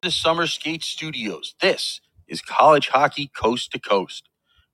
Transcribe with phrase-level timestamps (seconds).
[0.00, 4.28] The Summer Skate Studios, this is College Hockey Coast to Coast,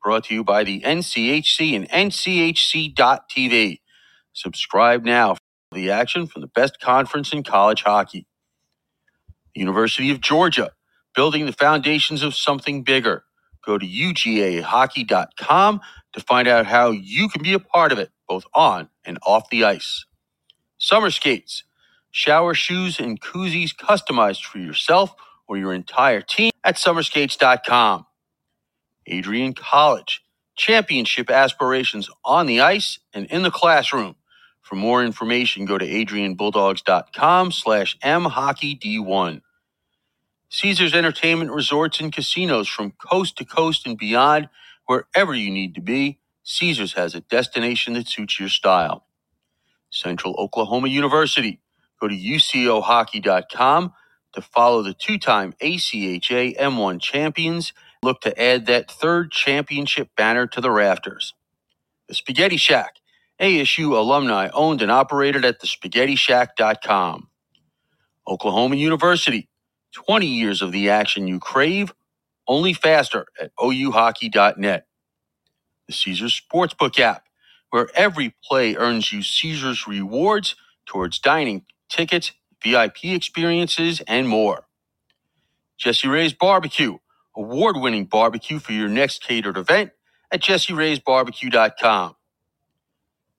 [0.05, 3.81] brought to you by the NCHC and NCHC.TV.
[4.35, 5.41] Subscribe now for
[5.75, 8.27] the action from the best conference in college hockey.
[9.55, 10.73] University of Georgia,
[11.15, 13.25] building the foundations of something bigger.
[13.67, 15.83] Go to UGAhockey.com
[16.15, 19.51] to find out how you can be a part of it, both on and off
[19.51, 20.07] the ice.
[20.79, 21.65] Summer skates,
[22.17, 25.15] shower shoes and koozies customized for yourself
[25.49, 28.07] or your entire team at summerskates.com.
[29.07, 30.23] Adrian College,
[30.57, 34.17] championship aspirations on the ice and in the classroom.
[34.63, 39.43] For more information, go to adrianbulldogs.com slash mhockeyd1.
[40.51, 44.49] Caesars Entertainment Resorts and Casinos from coast to coast and beyond,
[44.87, 49.07] wherever you need to be, Caesars has a destination that suits your style.
[49.91, 51.61] Central Oklahoma University.
[52.01, 53.93] Go to ucohockey.com
[54.35, 57.73] to follow the two time ACHA M1 champions.
[58.03, 61.35] Look to add that third championship banner to the rafters.
[62.09, 62.97] The Spaghetti Shack.
[63.41, 67.29] ASU alumni owned and operated at thespaghettishack.com.
[68.29, 69.49] Oklahoma University.
[69.95, 71.93] 20 years of the action you crave,
[72.49, 74.87] only faster at ouhockey.net.
[75.89, 77.25] The Caesars Sportsbook app,
[77.71, 84.67] where every play earns you Caesars rewards towards dining, tickets, VIP experiences, and more.
[85.79, 86.99] Jesse Ray's Barbecue,
[87.37, 89.91] award winning barbecue for your next catered event
[90.31, 92.17] at jesseraysbarbecue.com.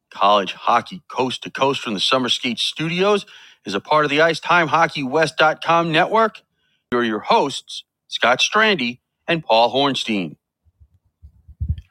[0.10, 3.26] College hockey coast to coast from the Summer Skate Studios
[3.66, 6.42] is a part of the IcetimeHockeyWest.com network.
[6.94, 10.38] Are your hosts, Scott Strandy and Paul Hornstein.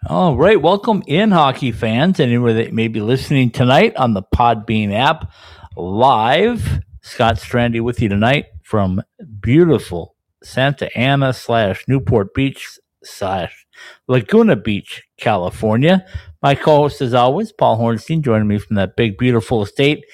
[0.09, 4.93] All right, welcome in, hockey fans, anywhere that may be listening tonight on the Podbean
[4.95, 5.31] app
[5.77, 6.81] live.
[7.03, 9.03] Scott Strandy with you tonight from
[9.41, 13.67] beautiful Santa Ana slash Newport Beach slash
[14.09, 16.05] Laguna Beach, California.
[16.43, 20.05] My co-host, as always, Paul Hornstein, joining me from that big, beautiful estate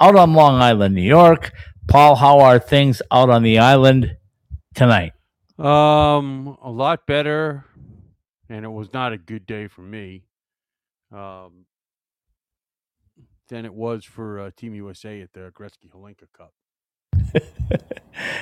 [0.00, 1.52] out on Long Island, New York.
[1.88, 4.16] Paul, how are things out on the island
[4.74, 5.12] tonight?
[5.58, 7.64] Um, a lot better,
[8.48, 10.24] and it was not a good day for me.
[11.12, 11.66] Um,
[13.50, 16.54] than it was for uh, Team USA at the Gretzky Hlinka Cup.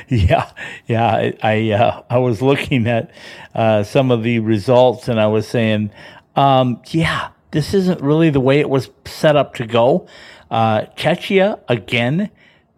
[0.09, 0.51] yeah,
[0.87, 1.07] yeah.
[1.07, 3.11] I I, uh, I was looking at
[3.55, 5.91] uh, some of the results, and I was saying,
[6.37, 10.07] um, yeah, this isn't really the way it was set up to go.
[10.51, 12.31] Uh, Czechia again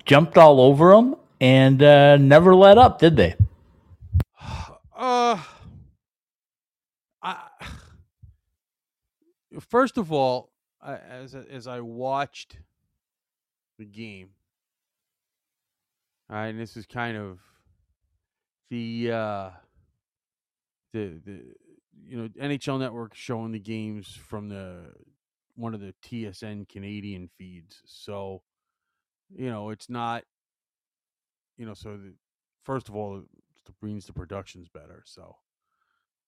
[0.06, 3.34] jumped all over them and uh, never let up, did they?
[5.02, 5.42] Uh,
[7.22, 7.38] I,
[9.60, 10.49] first of all,
[10.82, 12.58] As as I watched
[13.78, 14.30] the game,
[16.28, 17.38] right, and this is kind of
[18.70, 19.50] the uh,
[20.92, 21.40] the the
[22.06, 24.92] you know NHL Network showing the games from the
[25.54, 28.42] one of the TSN Canadian feeds, so
[29.36, 30.24] you know it's not
[31.56, 32.14] you know so the,
[32.64, 33.24] first of all it
[33.82, 35.36] means the production's better so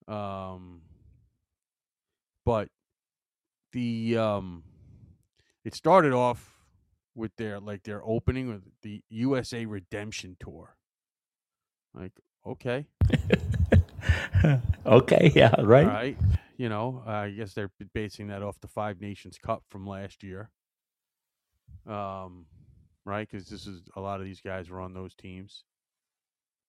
[0.07, 0.83] um
[2.45, 2.69] but
[3.73, 4.63] the um
[5.65, 6.53] it started off
[7.15, 10.77] with their like their opening with the USA Redemption tour.
[11.95, 12.13] Like,
[12.47, 12.87] okay.
[14.87, 15.87] okay, yeah, right.
[15.87, 16.19] All right.
[16.57, 20.23] You know, uh, I guess they're basing that off the Five Nations Cup from last
[20.23, 20.51] year.
[21.87, 22.47] Um,
[23.05, 23.29] right?
[23.29, 25.65] Because this is a lot of these guys were on those teams,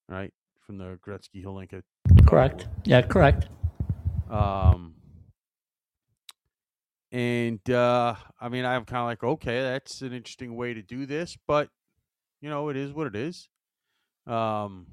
[0.09, 0.34] right?
[0.66, 1.84] From the Gretzky Hlinka.
[2.25, 2.68] Correct.
[2.85, 3.47] Yeah, correct.
[4.30, 4.93] Um,
[7.13, 11.05] and uh, I mean, I'm kind of like, okay, that's an interesting way to do
[11.05, 11.70] this, but
[12.41, 13.49] you know, it is what it is.
[14.26, 14.88] Um,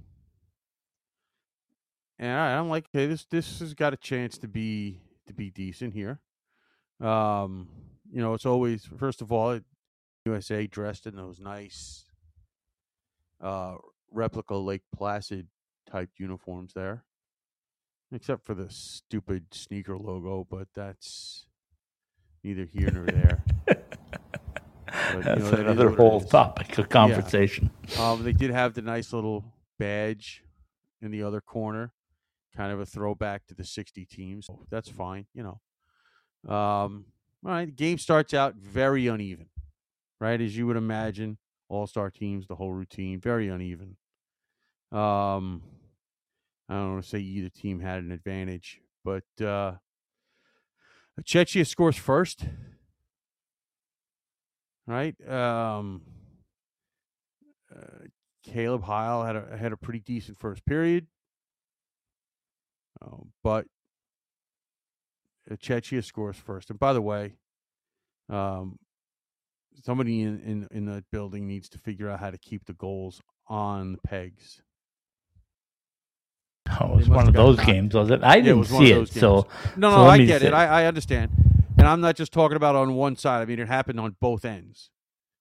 [2.19, 5.51] and I, I'm like, okay, this this has got a chance to be to be
[5.51, 6.21] decent here.
[7.01, 7.69] Um,
[8.13, 9.59] you know, it's always first of all,
[10.27, 12.05] USA dressed in those nice
[13.41, 13.77] uh,
[14.13, 15.49] replica Lake Placid
[15.91, 17.05] type uniforms there,
[18.13, 21.47] except for the stupid sneaker logo, but that's
[22.43, 23.45] neither here nor there.
[25.13, 27.71] But, That's you know, another whole topic of conversation.
[27.89, 28.11] Yeah.
[28.11, 29.45] Um, they did have the nice little
[29.79, 30.43] badge
[31.01, 31.93] in the other corner,
[32.57, 34.47] kind of a throwback to the 60 teams.
[34.47, 36.53] So that's fine, you know.
[36.53, 37.07] Um,
[37.45, 39.47] all right, the game starts out very uneven,
[40.21, 40.41] right?
[40.41, 41.39] As you would imagine,
[41.69, 43.97] all star teams, the whole routine, very uneven.
[44.93, 45.63] Um,
[46.69, 49.75] I don't want to say either team had an advantage, but uh,
[51.23, 52.45] Czechia scores first.
[54.87, 55.15] Right?
[55.29, 56.03] Um,
[57.75, 58.07] uh,
[58.43, 61.07] Caleb Heil had a had a pretty decent first period,
[63.03, 63.67] um, but
[65.57, 66.71] Czechia scores first.
[66.71, 67.35] And by the way,
[68.29, 68.79] um,
[69.85, 73.21] somebody in, in in the building needs to figure out how to keep the goals
[73.47, 74.63] on the pegs.
[76.81, 77.67] Oh, it was one of those knocked.
[77.69, 78.23] games, was it?
[78.23, 79.09] I yeah, didn't it see it.
[79.09, 79.47] So
[79.77, 80.53] no, no, so I get it.
[80.53, 81.31] I, I understand,
[81.79, 83.43] and I'm not just talking about on one side.
[83.43, 84.91] I mean, it happened on both ends.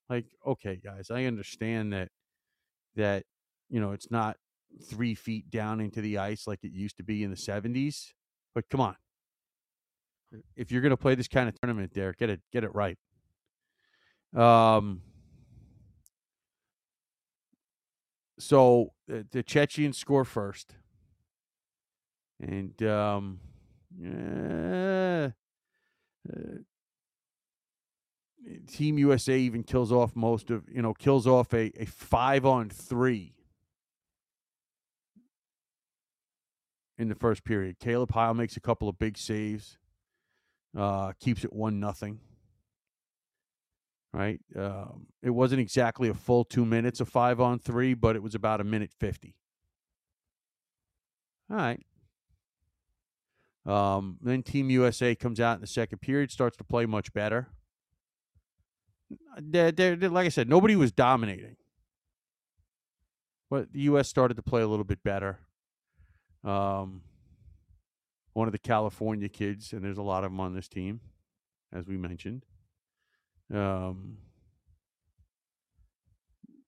[0.10, 2.10] Like, okay, guys, I understand that
[2.96, 3.24] that
[3.70, 4.38] you know it's not
[4.84, 8.14] three feet down into the ice like it used to be in the 70s,
[8.54, 8.96] but come on,
[10.56, 12.98] if you're going to play this kind of tournament, there, get it get it right.
[14.36, 15.02] Um.
[18.40, 20.76] So uh, the Chechians score first,
[22.39, 23.39] and um,
[24.06, 25.30] uh,
[28.68, 32.69] Team USA even kills off most of you know kills off a, a five on
[32.69, 33.33] three
[36.97, 37.80] in the first period.
[37.80, 39.77] Caleb Heil makes a couple of big saves,
[40.77, 42.19] uh, keeps it one nothing.
[44.12, 48.24] Right, um, it wasn't exactly a full two minutes of five on three, but it
[48.24, 49.35] was about a minute fifty.
[51.51, 51.85] All right.
[53.65, 57.50] Um, then Team USA comes out in the second period, starts to play much better
[59.41, 61.56] they're, they're, like I said, nobody was dominating.
[63.50, 64.07] But the U.S.
[64.07, 65.39] started to play a little bit better.
[66.44, 67.01] Um,
[68.33, 71.01] one of the California kids, and there's a lot of them on this team,
[71.73, 72.45] as we mentioned,
[73.53, 74.17] um,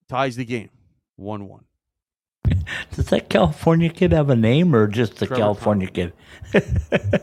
[0.10, 0.72] ties the game
[1.18, 1.64] 1 1.
[2.92, 6.14] Does that California kid have a name or just the Trevor California kid?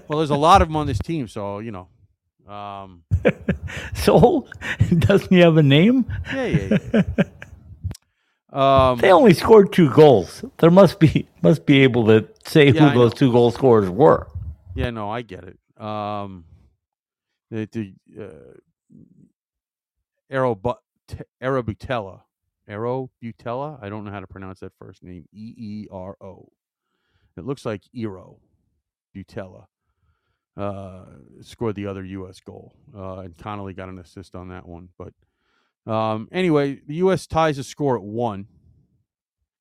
[0.08, 1.88] well, there's a lot of them on this team, so, you know.
[2.52, 3.04] Um,
[3.94, 4.46] so,
[4.98, 6.06] doesn't he have a name?
[6.32, 7.02] Yeah, yeah, yeah.
[8.50, 10.42] Um, they only scored two goals.
[10.56, 14.26] There must be must be able to say yeah, who those two goal scorers were.
[14.74, 15.58] Yeah, no, I get it.
[15.82, 16.44] Um,
[17.50, 18.56] the, the uh,
[20.30, 20.80] Aero but
[22.68, 23.82] Aero Butella.
[23.82, 25.24] I don't know how to pronounce that first name.
[25.32, 26.48] E E R O.
[27.36, 28.38] It looks like Eero
[29.16, 29.66] Butella
[30.58, 31.04] uh,
[31.40, 32.40] scored the other U.S.
[32.40, 34.88] goal, uh, and Connolly got an assist on that one.
[34.98, 35.14] But
[35.90, 37.26] um, anyway, the U.S.
[37.26, 38.48] ties the score at one,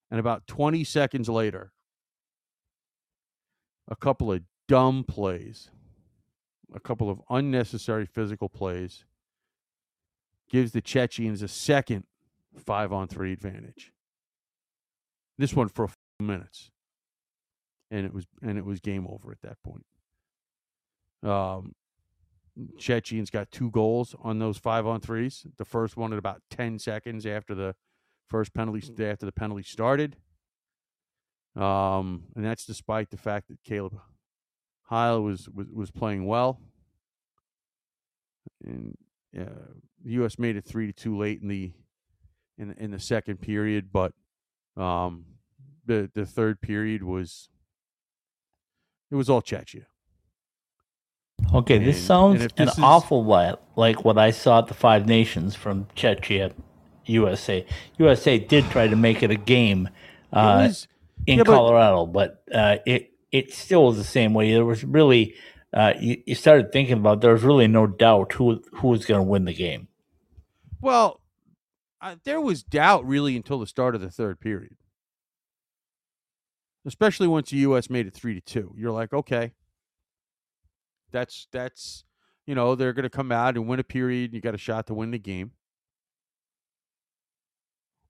[0.09, 1.71] and about 20 seconds later,
[3.87, 5.69] a couple of dumb plays,
[6.73, 9.05] a couple of unnecessary physical plays,
[10.49, 12.05] gives the Chechians a second
[12.59, 13.91] five on three advantage.
[15.37, 16.71] This one for a few minutes,
[17.91, 19.85] and it was and it was game over at that point.
[21.23, 21.73] Um,
[22.77, 25.45] Chechians got two goals on those five on threes.
[25.57, 27.75] The first one at about 10 seconds after the
[28.27, 30.17] first penalty after the penalty started.
[31.55, 33.99] Um, and that's despite the fact that Caleb
[34.83, 36.59] Heil was, was, was playing well.
[38.63, 38.95] And
[39.37, 39.73] uh,
[40.03, 40.39] the U.S.
[40.39, 41.71] made it three to two late in the
[42.57, 44.13] in in the second period, but
[44.75, 45.25] um,
[45.85, 47.49] the the third period was
[49.11, 49.85] it was all Czechia.
[51.53, 55.05] Okay, this sounds this an is, awful lot like what I saw at the Five
[55.05, 56.53] Nations from Czechia,
[57.05, 57.65] USA.
[57.97, 59.89] USA did try to make it a game
[60.33, 60.87] uh, was,
[61.25, 64.51] in yeah, Colorado, but, but uh, it it still was the same way.
[64.51, 65.35] There was really
[65.73, 69.19] uh, you, you, started thinking about there was really no doubt who who was going
[69.19, 69.87] to win the game.
[70.81, 71.21] Well,
[72.23, 74.77] there was doubt really until the start of the third period,
[76.85, 77.89] especially once the U.S.
[77.89, 78.73] made it three to two.
[78.77, 79.53] You're like, okay,
[81.11, 82.03] that's that's
[82.45, 84.33] you know they're going to come out and win a period.
[84.33, 85.51] You got a shot to win the game,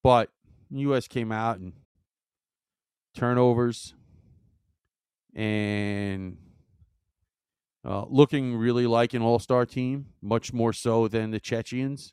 [0.03, 0.31] but
[0.71, 1.07] U.S.
[1.07, 1.73] came out and
[3.15, 3.95] turnovers
[5.33, 6.37] and
[7.85, 12.11] uh, looking really like an all-star team, much more so than the Chechians.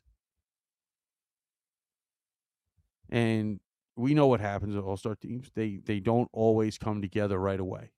[3.09, 3.59] And
[3.95, 7.91] we know what happens with all-star teams; they they don't always come together right away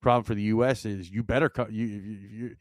[0.00, 0.84] problem for the U.S.
[0.84, 2.56] is you better cut you if you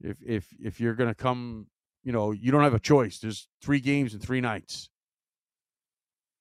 [0.00, 1.66] if if if you're going to come,
[2.04, 3.18] you know, you don't have a choice.
[3.18, 4.88] There's three games in three nights,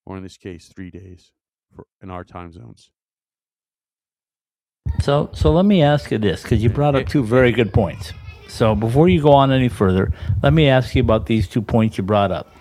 [0.06, 1.32] or in this case, three days
[1.76, 2.92] for in our time zones.
[5.02, 8.14] So so let me ask you this because you brought up two very good points.
[8.48, 10.14] So before you go on any further,
[10.44, 12.56] let me ask you about these two points you brought up.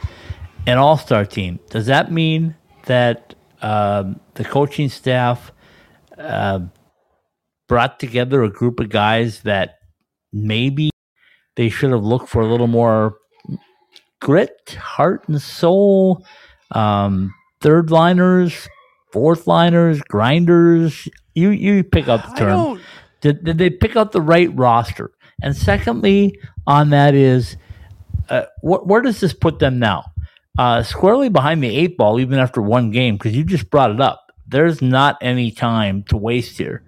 [0.66, 2.54] An all-star team does that mean
[2.86, 5.52] that uh, the coaching staff
[6.16, 6.60] uh,
[7.68, 9.78] brought together a group of guys that
[10.32, 10.90] maybe
[11.56, 13.16] they should have looked for a little more
[14.20, 16.24] grit, heart, and soul,
[16.70, 18.68] um, third liners,
[19.12, 21.08] fourth liners, grinders.
[21.34, 22.80] You you pick up the term.
[23.20, 25.10] Did, did they pick up the right roster?
[25.42, 27.56] And secondly, on that is,
[28.28, 30.04] uh, wh- where does this put them now?
[30.56, 34.00] Uh, squarely behind the eight ball, even after one game, because you just brought it
[34.00, 34.32] up.
[34.46, 36.84] There's not any time to waste here.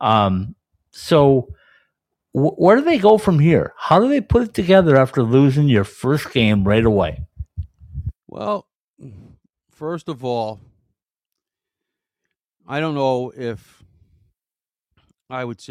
[0.00, 0.54] Um,
[0.90, 1.48] so,
[2.32, 3.72] wh- where do they go from here?
[3.78, 7.22] How do they put it together after losing your first game right away?
[8.28, 8.66] Well,
[9.70, 10.60] first of all,
[12.66, 13.82] I don't know if
[15.30, 15.70] I would say.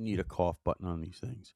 [0.00, 1.52] You need a cough button on these things.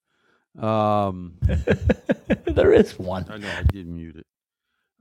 [0.63, 1.39] Um,
[2.47, 3.25] there is one.
[3.31, 4.27] I know I did mute it.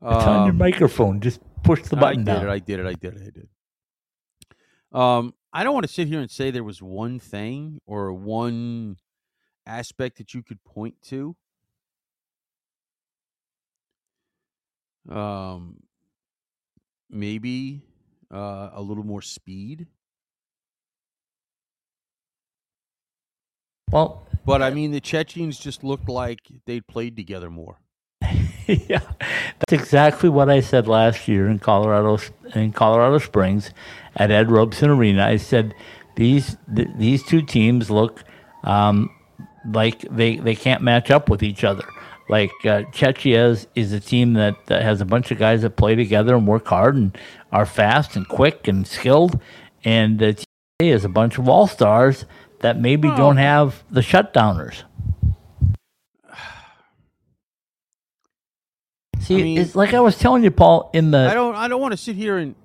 [0.02, 1.20] It's on your Um, microphone.
[1.20, 2.48] Just push the button down.
[2.48, 2.86] I did down.
[2.88, 2.90] it.
[2.90, 3.22] I did it.
[3.22, 3.22] I did it.
[3.22, 4.98] I did.
[4.98, 8.96] Um, I don't want to sit here and say there was one thing or one
[9.66, 11.36] aspect that you could point to.
[15.10, 15.84] Um,
[17.10, 17.82] maybe
[18.34, 19.88] uh, a little more speed,
[23.94, 27.78] well, but I mean the Chechens just looked like they'd played together more.
[28.68, 29.02] yeah,
[29.60, 32.18] that's exactly what I said last year in Colorado
[32.56, 33.72] in Colorado Springs
[34.16, 35.26] at Ed Robson Arena.
[35.26, 35.76] I said
[36.16, 38.24] these th- these two teams look
[38.64, 39.10] um,
[39.72, 41.86] like they they can't match up with each other.
[42.30, 45.94] Like uh, Czechia is a team that, that has a bunch of guys that play
[45.94, 47.16] together and work hard and
[47.52, 49.40] are fast and quick and skilled,
[49.84, 50.34] and uh,
[50.80, 52.26] is a bunch of all stars
[52.64, 54.84] that maybe Well- don't have the shutdowners.
[59.20, 60.90] See, mean- it's like I was telling you, Paul.
[60.94, 61.56] In the I don't.
[61.56, 62.56] I don't want to sit here and.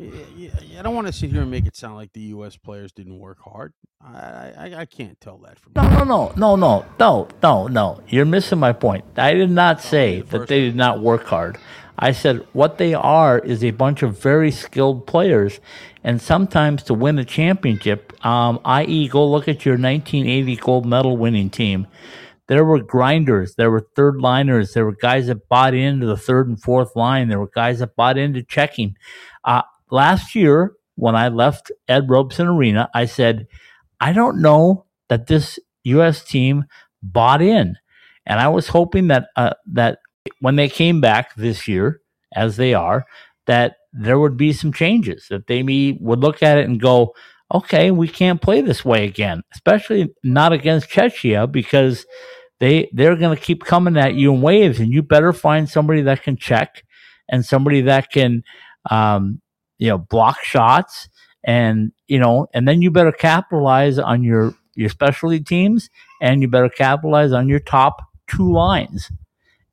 [0.00, 2.56] I don't want to sit here and make it sound like the U.S.
[2.56, 3.72] players didn't work hard.
[4.00, 5.72] I I, I can't tell that from.
[5.74, 8.00] No, no, no, no, no, no, no, no.
[8.06, 9.04] You're missing my point.
[9.16, 11.58] I did not oh, say the that they did not work hard.
[11.98, 15.58] I said what they are is a bunch of very skilled players,
[16.04, 21.16] and sometimes to win a championship, um, i.e., go look at your 1980 gold medal
[21.16, 21.88] winning team.
[22.46, 26.48] There were grinders, there were third liners, there were guys that bought into the third
[26.48, 28.96] and fourth line, there were guys that bought into checking.
[29.44, 33.48] Uh, last year, when I left Ed Robson Arena, I said,
[34.00, 36.24] I don't know that this U.S.
[36.24, 36.64] team
[37.02, 37.76] bought in,
[38.24, 39.98] and I was hoping that uh, that
[40.40, 42.00] when they came back this year,
[42.34, 43.06] as they are,
[43.46, 45.26] that there would be some changes.
[45.30, 45.62] That they
[46.00, 47.14] would look at it and go,
[47.52, 52.06] "Okay, we can't play this way again, especially not against Czechia because
[52.60, 56.02] they they're going to keep coming at you in waves, and you better find somebody
[56.02, 56.84] that can check
[57.30, 58.42] and somebody that can,
[58.90, 59.40] um,
[59.78, 61.08] you know, block shots."
[61.44, 65.88] and you know, and then you better capitalize on your your specialty teams,
[66.20, 69.10] and you better capitalize on your top two lines,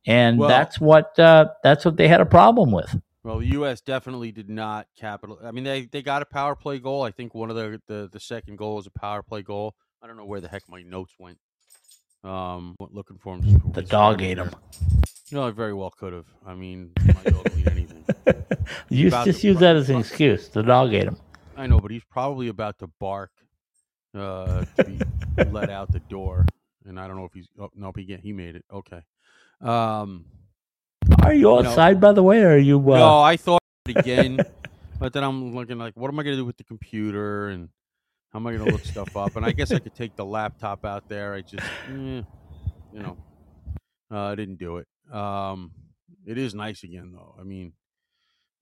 [0.06, 3.00] and Well- that's what uh, that's what they had a problem with.
[3.24, 3.82] Well, the U.S.
[3.82, 5.40] definitely did not capital.
[5.44, 7.02] I mean, they, they got a power play goal.
[7.02, 9.74] I think one of the, the the second goal was a power play goal.
[10.04, 11.40] I don't know where the heck my notes went.
[12.24, 13.72] Um, went looking for them.
[13.74, 14.52] The dog ate them.
[15.32, 16.26] No, I very well could have.
[16.46, 18.06] I mean, my dog will eat anything.
[18.90, 20.48] You just use fu- that as an excuse.
[20.48, 21.18] The dog ate them.
[21.56, 23.32] I know, but he's probably about to bark
[24.16, 25.00] uh, to be
[25.52, 26.46] let out the door,
[26.86, 27.48] and I don't know if he's.
[27.60, 28.66] Oh, no, he he made it.
[28.72, 29.02] Okay.
[29.62, 30.26] Um,
[31.24, 32.80] Are you know- outside, by the way, or are you?
[32.92, 34.40] Uh, no, I thought again,
[35.00, 37.70] but then I'm looking like, what am I going to do with the computer, and
[38.32, 39.36] how am I going to look stuff up?
[39.36, 41.34] And I guess I could take the laptop out there.
[41.34, 42.26] I just, eh, you
[42.94, 43.18] know,
[44.12, 44.88] uh, I didn't do it.
[45.14, 45.72] Um,
[46.26, 47.36] it is nice again, though.
[47.40, 47.74] I mean,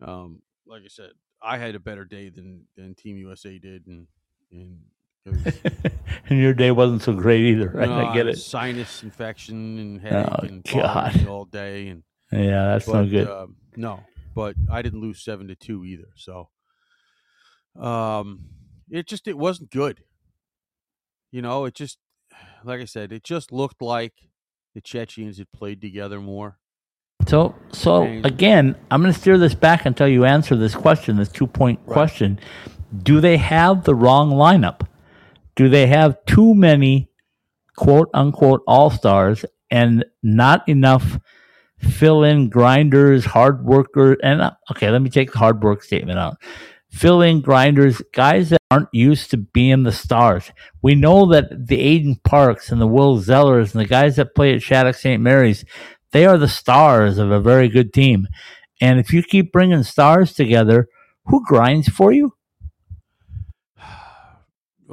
[0.01, 4.07] um, like I said, I had a better day than than Team USA did, and
[4.51, 4.79] and.
[6.29, 7.69] and your day wasn't so great either.
[7.69, 7.87] Right?
[7.87, 8.37] no, I get it.
[8.37, 11.27] Sinus infection and headache Oh, and God.
[11.27, 13.29] all day, and Yeah, that's no good.
[13.29, 14.01] um, no,
[14.35, 16.09] but I didn't lose seven to two either.
[16.15, 16.49] So,
[17.79, 18.45] um,
[18.89, 20.03] it just it wasn't good.
[21.31, 21.97] You know, it just
[22.63, 24.13] like I said, it just looked like
[24.75, 26.57] the Chechens had played together more.
[27.27, 31.15] So, so And- again, I'm going to steer this back until you answer this question,
[31.15, 31.93] this two point Right.
[31.93, 32.39] question.
[33.01, 34.82] Do they have the wrong lineup?
[35.55, 37.09] Do they have too many
[37.75, 41.19] quote unquote all stars and not enough
[41.79, 44.17] fill in grinders, hard workers?
[44.23, 46.37] And uh, okay, let me take the hard work statement out.
[46.89, 50.51] Fill in grinders, guys that aren't used to being the stars.
[50.83, 54.53] We know that the Aiden Parks and the Will Zellers and the guys that play
[54.53, 55.21] at Shattuck St.
[55.21, 55.65] Mary's,
[56.11, 58.27] they are the stars of a very good team.
[58.79, 60.87] And if you keep bringing stars together,
[61.25, 62.33] who grinds for you?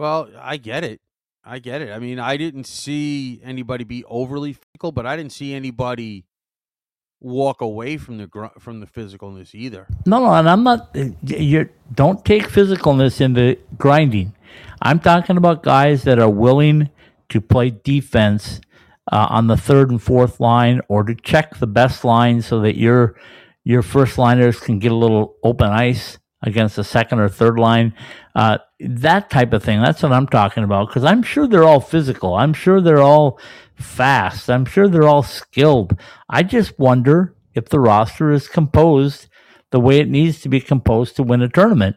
[0.00, 0.99] Well, I get it.
[1.45, 1.92] I get it.
[1.92, 6.25] I mean, I didn't see anybody be overly physical, but I didn't see anybody
[7.21, 9.87] walk away from the gr- from the physicalness either.
[10.07, 10.97] No, no, and I'm not.
[11.23, 14.35] You don't take physicalness into grinding.
[14.80, 16.88] I'm talking about guys that are willing
[17.28, 18.62] to play defense
[19.12, 22.78] uh, on the third and fourth line, or to check the best line so that
[22.78, 23.16] your
[23.64, 27.92] your first liners can get a little open ice against the second or third line.
[28.35, 29.80] Uh, that type of thing.
[29.80, 30.88] That's what I'm talking about.
[30.88, 32.34] Because I'm sure they're all physical.
[32.34, 33.38] I'm sure they're all
[33.76, 34.50] fast.
[34.50, 35.99] I'm sure they're all skilled.
[36.28, 39.26] I just wonder if the roster is composed
[39.70, 41.96] the way it needs to be composed to win a tournament.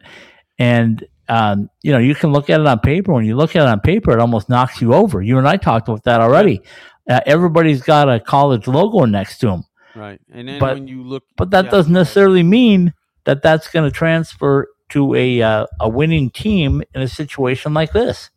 [0.60, 3.14] And um, you know, you can look at it on paper.
[3.14, 5.22] When you look at it on paper, it almost knocks you over.
[5.22, 6.62] You and I talked about that already.
[7.10, 9.64] Uh, everybody's got a college logo next to them,
[9.96, 10.20] Right.
[10.32, 12.94] And then But- when you look but that yeah, doesn't necessarily mean
[13.26, 17.94] that that's going to transfer to a uh, a winning team in a situation like
[17.94, 18.30] this.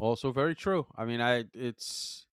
[0.00, 0.86] Also very true.
[0.96, 2.26] I mean, I it's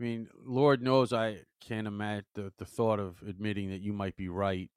[0.00, 4.16] I mean, Lord knows I can't imagine the, the thought of admitting that you might
[4.16, 4.70] be right.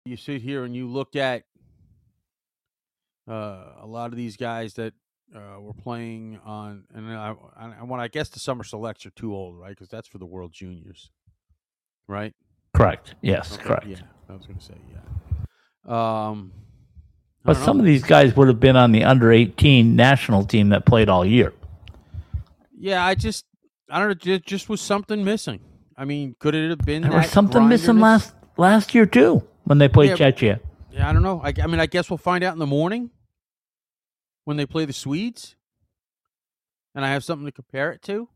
[0.05, 1.43] you sit here and you look at
[3.27, 4.93] uh, a lot of these guys that
[5.35, 9.11] uh, were playing on, and I, I, I- when I guess the summer selects are
[9.11, 9.69] too old, right?
[9.69, 11.11] Because that's for the World Juniors,
[12.07, 12.33] right?
[12.73, 13.15] Correct.
[13.21, 13.85] Yes, Okay, correct.
[13.87, 13.97] Yeah,
[14.29, 14.99] I was going to say yeah.
[16.29, 16.51] Um,
[17.43, 17.81] But some know.
[17.81, 21.25] of these guys would have been on the under 18 national team that played all
[21.25, 21.53] year.
[22.77, 23.45] yeah, I just,
[23.89, 25.59] I don't know, ju- just was something missing.
[25.97, 29.77] I mean, could it have been There was something missing last last year too when
[29.77, 30.59] they played Yeah, Czechia.
[30.91, 31.39] Yeah, I don't know.
[31.43, 33.11] I, I mean, I guess we'll find out in the morning
[34.45, 35.55] when they play the Swedes,
[36.95, 38.29] and I have something to compare it to.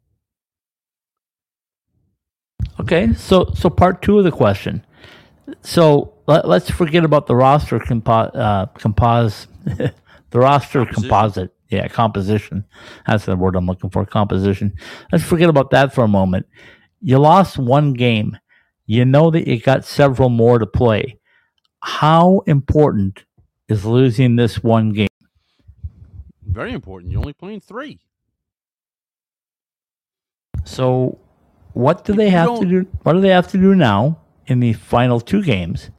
[2.79, 4.85] Okay, so so part two of the question.
[5.61, 9.93] So let, let's forget about the roster compo- uh, compos the
[10.39, 11.09] roster Composition.
[11.09, 11.55] composite.
[11.69, 12.65] Yeah, composition.
[13.07, 14.05] That's the word I'm looking for.
[14.05, 14.73] Composition.
[15.11, 16.47] Let's forget about that for a moment.
[17.01, 18.37] You lost one game.
[18.87, 21.19] You know that you got several more to play.
[21.81, 23.23] How important
[23.67, 25.08] is losing this one game?
[26.49, 27.11] Very important.
[27.11, 27.99] You're only playing three.
[30.65, 31.19] So,
[31.73, 32.81] what do You- they have to do?
[33.03, 35.89] What do they have to do now in the final two games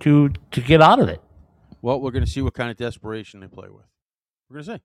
[0.00, 1.20] to to get out of it?
[1.82, 3.86] Well, we're going to see what kind of desperation they play with.
[4.48, 4.82] We're going to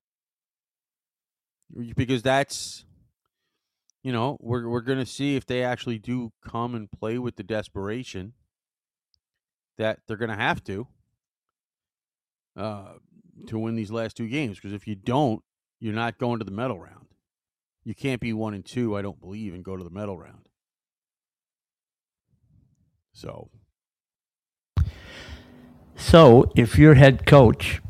[1.79, 2.85] see because that's,
[4.03, 7.35] you know, we're we're going to see if they actually do come and play with
[7.35, 8.33] the desperation
[9.77, 10.87] that they're going to have to
[12.55, 12.93] uh,
[13.47, 14.57] to win these last two games.
[14.57, 15.41] Because if you don't,
[15.79, 17.07] you're not going to the medal round.
[17.83, 20.47] You can't be one and two, I don't believe, and go to the medal round.
[23.13, 23.49] So
[25.95, 27.81] So, if you're head coach,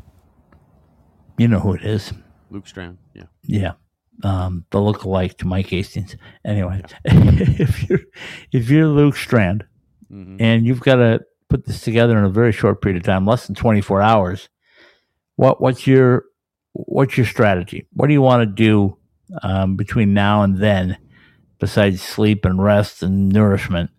[1.38, 2.12] you know who it is.
[2.50, 3.24] Luke Strand, yeah.
[3.42, 3.72] Yeah,
[4.22, 6.16] um, the lookalike to Mike Hastings.
[6.44, 8.00] Anyway, if you're
[8.52, 9.64] if you're Luke Strand
[10.08, 13.26] hmm and you've got to put this together in a very short period of time,
[13.26, 14.48] less than 24 hours,
[15.36, 16.24] what what's your
[16.72, 17.86] what's your strategy?
[17.92, 18.98] What do you want to do
[19.42, 20.98] um, between now and then,
[21.58, 23.90] besides sleep and rest and nourishment,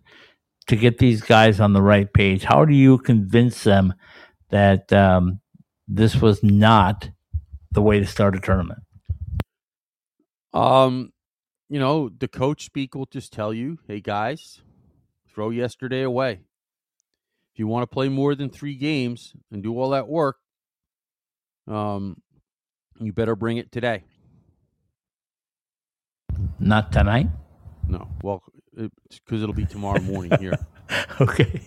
[0.68, 2.44] to get these guys on the right page?
[2.44, 3.94] How do you convince them
[4.50, 5.40] that um,
[5.88, 7.10] this was not
[7.72, 8.80] the way to start a tournament?
[10.52, 11.12] Um,
[11.68, 14.62] you know, the coach speak will just tell you, hey guys,
[15.28, 16.40] throw yesterday away.
[17.52, 20.36] If you want to play more than three games and do all that work,
[21.68, 22.20] um,
[23.00, 24.04] you better bring it today.
[26.58, 27.28] Not tonight.
[27.88, 28.42] No, well,
[28.74, 30.58] because it'll be tomorrow morning here.
[31.20, 31.62] Okay.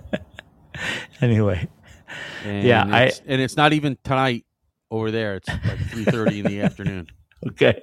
[1.20, 1.68] anyway,
[2.44, 4.46] And Yeah, I- and it's not even tonight
[4.90, 5.36] over there.
[5.36, 7.08] It's like three thirty in the afternoon.
[7.48, 7.82] okay.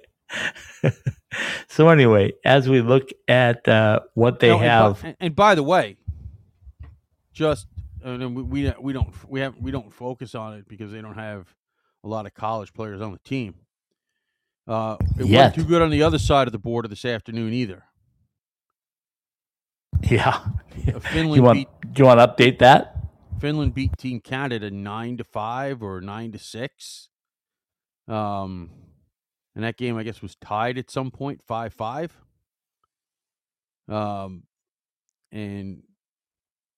[1.68, 5.54] so anyway, as we look at uh, what they No, and by- have, and by
[5.56, 5.98] the way,
[7.34, 7.68] just
[8.06, 11.16] and we, we we don't we have we don't focus on it because they don't
[11.16, 11.54] have
[12.04, 13.56] a lot of college players on the team.
[14.68, 15.38] Uh, it Yet.
[15.38, 17.84] wasn't too good on the other side of the border this afternoon either.
[20.10, 20.40] yeah,
[20.94, 22.96] Uh, Finland you want beat do you want to update that?
[23.40, 27.10] Finland beat Team Canada nine to five or nine to six.
[28.08, 28.70] Um,
[29.56, 32.12] and that game I guess was tied at some point five five.
[33.88, 34.44] Um,
[35.32, 35.84] and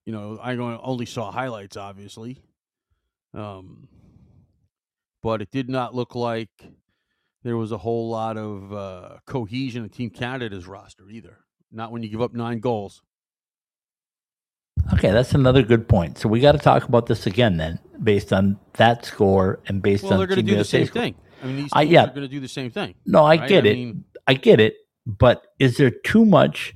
[0.07, 2.39] you know I only saw highlights obviously.
[3.33, 3.89] Um,
[5.21, 6.49] but it did not look like
[7.43, 11.39] there was a whole lot of uh, cohesion in Team Canada's roster either.
[11.71, 13.01] Not when you give up nine goals.
[14.93, 16.17] Okay, that's another good point.
[16.17, 20.03] So we got to talk about this again then, based on that score and based
[20.03, 21.01] Well, on they're going to do the same score.
[21.01, 21.15] thing.
[21.43, 22.03] I mean, these I- teams yeah.
[22.05, 22.95] are going to do the same thing.
[23.05, 23.49] No, I right?
[23.49, 23.73] get I it.
[23.73, 24.75] mean- I get it.
[25.05, 26.73] But is there too much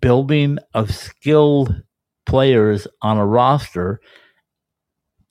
[0.00, 1.82] building of skilled
[2.26, 4.00] players on a roster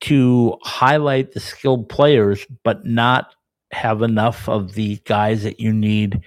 [0.02, 3.36] to highlight the skilled players, but not
[3.72, 6.22] have enough of the guys that you need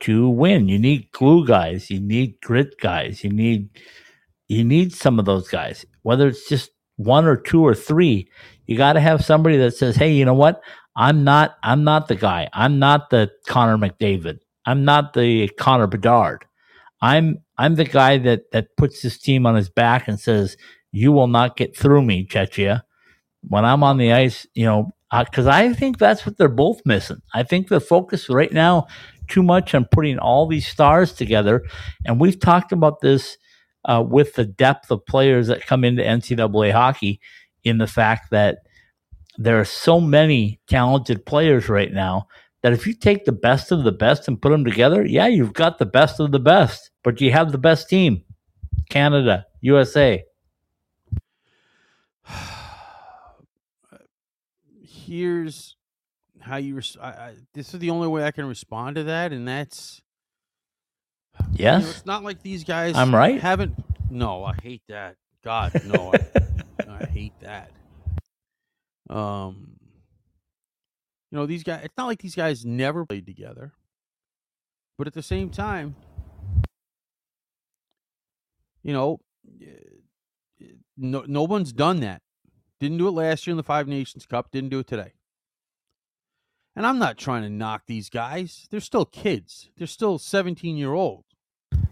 [0.00, 0.68] to win?
[0.68, 1.90] You need glue guys.
[1.90, 3.24] You need grit guys.
[3.24, 3.70] You need
[4.48, 5.86] you need some of those guys.
[6.02, 8.28] Whether it's just one or two or three,
[8.66, 10.62] you got to have somebody that says, "Hey, you know what?
[10.96, 12.48] I'm not I'm not the guy.
[12.52, 14.40] I'm not the Connor McDavid.
[14.66, 16.44] I'm not the Connor Bedard.
[17.04, 20.56] I'm I'm the guy that that puts his team on his back and says,
[20.90, 22.82] "You will not get through me, Czechia."
[23.42, 27.20] When I'm on the ice, you know, because I think that's what they're both missing.
[27.34, 28.86] I think the focus right now
[29.28, 31.62] too much on putting all these stars together,
[32.06, 33.36] and we've talked about this
[33.84, 37.20] uh, with the depth of players that come into NCAA hockey,
[37.64, 38.58] in the fact that
[39.36, 42.28] there are so many talented players right now
[42.62, 45.52] that if you take the best of the best and put them together, yeah, you've
[45.52, 48.24] got the best of the best, but you have the best team
[48.90, 50.24] Canada, USA.
[54.82, 55.76] Here's
[56.40, 56.76] how you.
[56.76, 60.02] Res- I, I, this is the only way I can respond to that, and that's
[61.40, 61.90] you know, Yes?
[61.90, 62.96] it's not like these guys.
[62.96, 63.40] I'm right.
[63.40, 63.74] Haven't.
[64.10, 65.16] No, I hate that.
[65.42, 66.20] God, no, I,
[66.88, 67.70] I hate that.
[69.10, 69.76] Um,
[71.30, 71.82] you know these guys.
[71.84, 73.72] It's not like these guys never played together,
[74.96, 75.96] but at the same time,
[78.84, 79.20] you know,
[79.60, 80.66] eh,
[80.96, 82.22] no no one's done that.
[82.78, 84.50] Didn't do it last year in the Five Nations Cup.
[84.52, 85.14] Didn't do it today.
[86.76, 88.66] And I'm not trying to knock these guys.
[88.70, 89.70] They're still kids.
[89.76, 91.24] They're still 17 year old.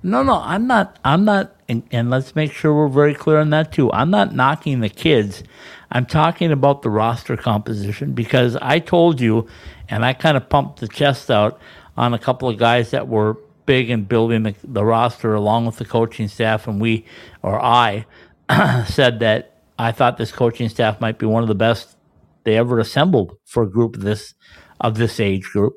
[0.05, 0.99] No, no, I'm not.
[1.05, 1.55] I'm not.
[1.69, 3.91] And, and let's make sure we're very clear on that too.
[3.93, 5.45] I'm not knocking the kids.
[5.93, 9.47] I'm talking about the roster composition because I told you,
[9.89, 11.61] and I kind of pumped the chest out
[11.97, 15.77] on a couple of guys that were big in building the, the roster along with
[15.77, 17.05] the coaching staff, and we,
[17.43, 18.07] or I,
[18.87, 21.97] said that I thought this coaching staff might be one of the best
[22.45, 24.35] they ever assembled for a group of this
[24.81, 25.75] of this age group.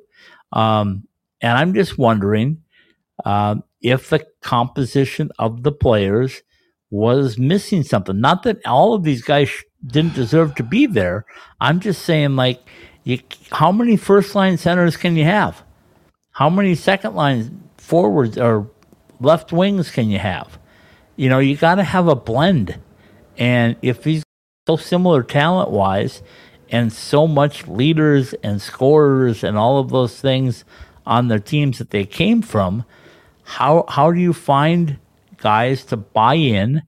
[0.51, 1.07] Um,
[1.41, 2.63] and I'm just wondering
[3.23, 6.41] um, if the composition of the players
[6.89, 8.19] was missing something.
[8.19, 11.25] Not that all of these guys sh- didn't deserve to be there.
[11.59, 12.61] I'm just saying, like,
[13.03, 13.19] you,
[13.51, 15.63] how many first line centers can you have?
[16.31, 18.67] How many second line forwards or
[19.19, 20.57] left wings can you have?
[21.15, 22.79] You know, you got to have a blend.
[23.37, 24.23] And if he's
[24.67, 26.23] so similar talent wise
[26.69, 30.65] and so much leaders and scorers and all of those things
[31.05, 32.83] on their teams that they came from,
[33.43, 34.97] how how do you find
[35.37, 36.81] guys to buy in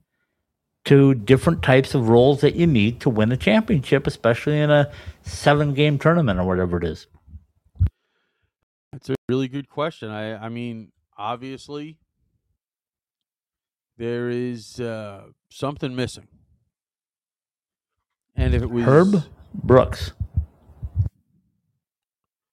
[0.86, 4.90] to different types of roles that you need to win a championship, especially in a
[5.22, 7.06] seven game tournament or whatever it is?
[8.92, 10.10] That's a really good question.
[10.10, 11.98] I I mean, obviously
[13.98, 16.28] there is uh, something missing.
[18.36, 20.12] And if it was Herb Brooks,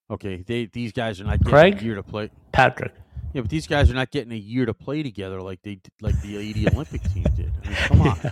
[0.10, 1.82] okay, they these guys are not getting Craig?
[1.82, 2.32] a year to play.
[2.52, 2.94] Patrick.
[3.34, 6.20] Yeah, but these guys are not getting a year to play together like they like
[6.22, 7.52] the '80 Olympic team did.
[7.64, 8.32] I mean, come on.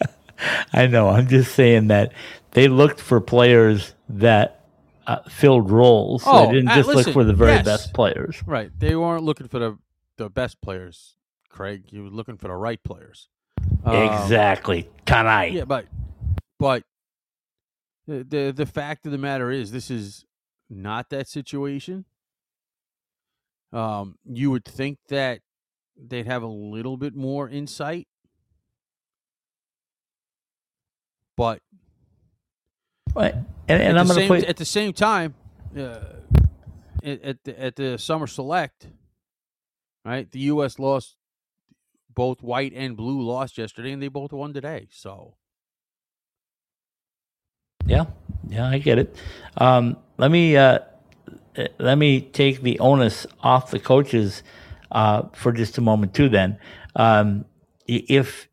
[0.72, 1.08] I know.
[1.08, 2.12] I'm just saying that
[2.52, 4.57] they looked for players that
[5.08, 6.22] uh, filled roles.
[6.26, 7.64] Oh, they didn't uh, just listen, look for the very yes.
[7.64, 8.42] best players.
[8.46, 8.70] Right.
[8.78, 9.78] They weren't looking for the
[10.18, 11.16] the best players,
[11.48, 11.84] Craig.
[11.90, 13.28] You were looking for the right players.
[13.84, 14.88] Um, exactly.
[15.06, 15.52] Tonight.
[15.52, 15.86] Yeah, but
[16.58, 16.84] but
[18.06, 20.26] the, the the fact of the matter is this is
[20.68, 22.04] not that situation.
[23.72, 25.40] Um you would think that
[25.96, 28.06] they'd have a little bit more insight.
[31.36, 31.62] But.
[33.68, 34.46] And, at, and the I'm going to same, play.
[34.46, 35.34] at the same time,
[35.76, 36.00] uh,
[37.02, 38.88] at at the, at the summer select,
[40.04, 40.30] right?
[40.30, 40.78] The U.S.
[40.78, 41.16] lost
[42.14, 44.88] both white and blue lost yesterday, and they both won today.
[44.92, 45.34] So
[47.86, 48.06] Yeah,
[48.48, 49.16] yeah, I get it.
[49.56, 50.80] Um, let me uh,
[51.56, 54.42] uh, let me take the onus off the coaches
[54.92, 56.28] uh, for just a moment too.
[56.28, 56.58] Then,
[56.96, 57.46] um,
[57.86, 58.48] if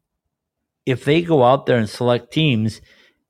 [0.86, 2.82] if they go out there and select teams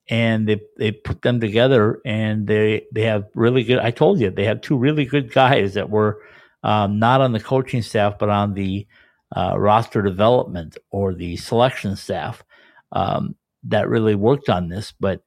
[0.08, 3.80] and they they put them together and they they have really good.
[3.80, 6.22] I told you they have two really good guys that were
[6.64, 8.88] um, not on the coaching staff but on the
[9.36, 12.44] uh, roster development or the selection staff
[12.92, 15.24] um, that really worked on this, but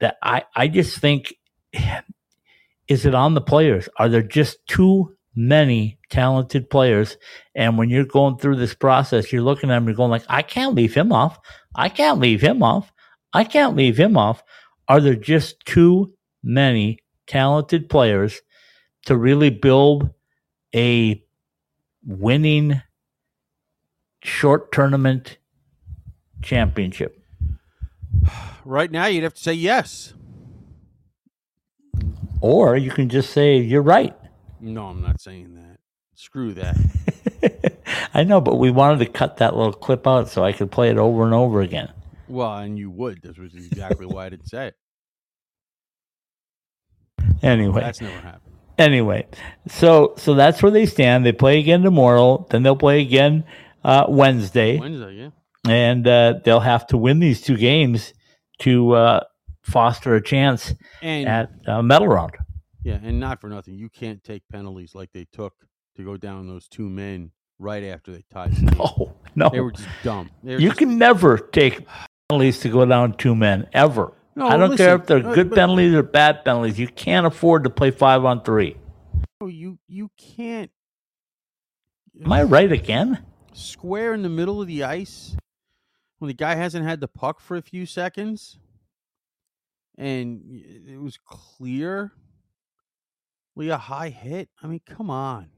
[0.00, 1.34] that I, I just think
[2.88, 3.88] is it on the players?
[3.98, 7.18] Are there just too many talented players.
[7.54, 10.42] And when you're going through this process, you're looking at them, you're going like, I
[10.42, 11.38] can't leave him off.
[11.74, 12.90] I can't leave him off.
[13.36, 14.42] I can't leave him off.
[14.88, 18.40] Are there just too many talented players
[19.04, 20.08] to really build
[20.74, 21.22] a
[22.02, 22.80] winning
[24.22, 25.36] short tournament
[26.40, 27.22] championship?
[28.64, 30.14] Right now, you'd have to say yes.
[32.40, 34.16] Or you can just say, you're right.
[34.60, 35.78] No, I'm not saying that.
[36.14, 37.76] Screw that.
[38.14, 40.88] I know, but we wanted to cut that little clip out so I could play
[40.88, 41.92] it over and over again.
[42.28, 43.22] Well, and you would.
[43.22, 44.74] This was exactly why I didn't say it.
[47.42, 48.54] Anyway, That's never happened.
[48.78, 49.26] anyway,
[49.68, 51.24] so so that's where they stand.
[51.26, 52.46] They play again tomorrow.
[52.50, 53.44] Then they'll play again
[53.84, 55.30] uh, Wednesday, Wednesday, yeah.
[55.70, 58.14] and uh, they'll have to win these two games
[58.60, 59.20] to uh,
[59.62, 62.32] foster a chance And at uh, medal round.
[62.82, 63.74] yeah, and not for nothing.
[63.74, 65.52] You can't take penalties like they took
[65.96, 68.52] to go down those two men right after they tied.
[68.52, 68.72] the.
[69.36, 70.30] No, no, They were just dumb.
[70.42, 71.86] Were you just- can never take
[72.28, 74.12] penalties to go down two men ever.
[74.34, 76.78] No, I don't care if they're uh, good but- penalties or bad penalties.
[76.78, 78.76] You can't afford to play five on three.
[79.40, 80.70] No, you you can't.
[82.22, 83.22] Am I right again?
[83.52, 85.36] Square in the middle of the ice
[86.18, 88.58] when the guy hasn't had the puck for a few seconds,
[89.96, 90.42] and
[90.88, 92.12] it was clear.
[93.58, 94.48] a high hit.
[94.62, 95.48] I mean, come on.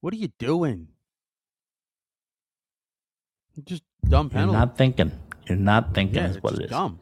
[0.00, 0.88] What are you doing?
[3.64, 5.12] Just dumb You're not thinking.
[5.50, 6.70] You're not thinking yeah, is what it is.
[6.70, 6.98] dumb.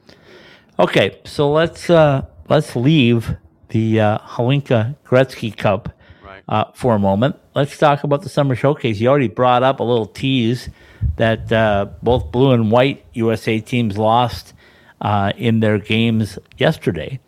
[0.79, 3.37] Okay, so let's uh, let's leave
[3.69, 6.43] the uh, Hlinka Gretzky Cup Right.
[6.49, 7.37] uh, for a moment.
[7.55, 9.01] Let's talk about the summer showcase.
[9.01, 10.69] You already brought up a little tease
[11.17, 14.55] that uh, both blue and white USA teams lost
[15.01, 17.21] uh, in their games yesterday.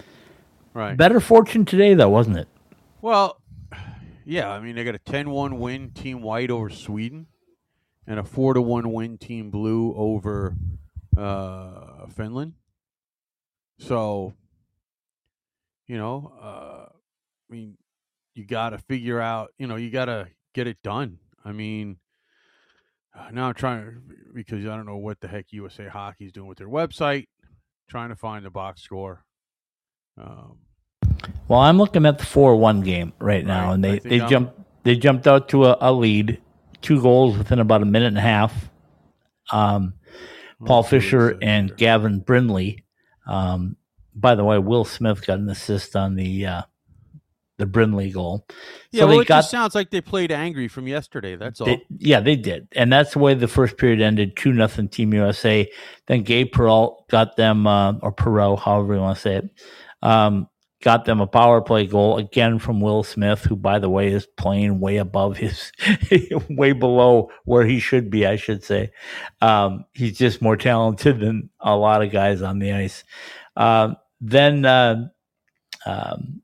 [0.74, 0.96] Right.
[0.96, 2.48] Better fortune today, though, wasn't it?
[3.02, 3.40] Well,
[4.24, 7.26] yeah, I mean they got a 10-1 win team white over Sweden
[8.06, 10.54] and a 4 to 1 win team blue over
[11.16, 12.54] uh, Finland.
[13.78, 14.34] So,
[15.86, 17.76] you know, uh, I mean
[18.34, 21.18] you got to figure out, you know, you got to get it done.
[21.44, 21.96] I mean,
[23.18, 23.92] uh, now I'm trying to
[24.34, 27.26] because I don't know what the heck USA Hockey's doing with their website,
[27.88, 29.24] trying to find the box score.
[30.16, 30.58] Um,
[31.48, 34.60] Well, I'm looking at the four-one game right now, Right, and they they I'm- jumped
[34.84, 36.40] they jumped out to a, a lead,
[36.82, 38.70] two goals within about a minute and a half.
[39.52, 39.94] Um,
[40.64, 41.76] Paul let's see what it Fisher and.
[41.76, 42.84] Gavin Brindley.
[43.26, 43.76] Um,
[44.14, 46.62] by the way, Will Smith got an assist on the uh,
[47.60, 48.46] the Brindley goal.
[48.90, 51.36] Yeah, so well, they it got just sounds like they played angry from yesterday.
[51.36, 51.66] That's all.
[51.66, 54.36] they, yeah, they did, and that's the way the first period ended.
[54.36, 55.70] Two nothing Team USA.
[56.06, 59.50] Then Gabe Perreault got them, uh, or Perot, however you want to say it,
[60.02, 60.48] um,
[60.82, 64.26] got them a power play goal again from Will Smith, who, by the way, is
[64.26, 65.72] playing way above his,
[66.50, 68.26] way below where he should be.
[68.26, 68.90] I should say,
[69.40, 73.04] um, he's just more talented than a lot of guys on the ice.
[73.56, 74.64] Um, then.
[74.64, 75.08] Uh,
[75.86, 76.42] um,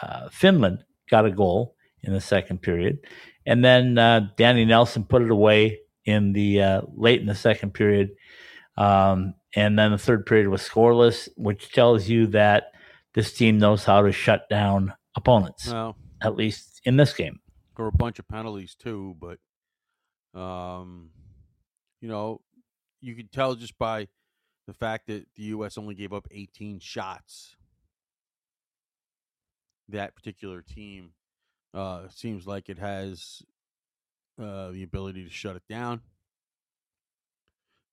[0.00, 2.98] uh, Finland got a goal in the second period,
[3.46, 7.72] and then uh, Danny Nelson put it away in the uh, late in the second
[7.72, 8.10] period,
[8.76, 12.72] um, and then the third period was scoreless, which tells you that
[13.14, 17.40] this team knows how to shut down opponents, well, at least in this game.
[17.76, 19.38] there were a bunch of penalties too, but
[20.38, 21.10] um,
[22.00, 22.40] you know,
[23.00, 24.08] you could tell just by
[24.66, 25.78] the fact that the U.S.
[25.78, 27.56] only gave up 18 shots.
[29.88, 31.10] That particular team
[31.74, 33.42] uh, seems like it has
[34.40, 36.00] uh, the ability to shut it down.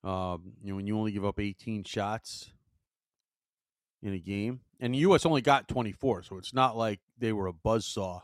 [0.04, 2.52] Um, you know, when you only give up 18 shots
[4.02, 5.26] in a game, and the U.S.
[5.26, 8.22] only got 24, so it's not like they were a buzzsaw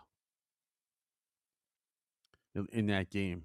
[2.56, 3.44] in, in that game.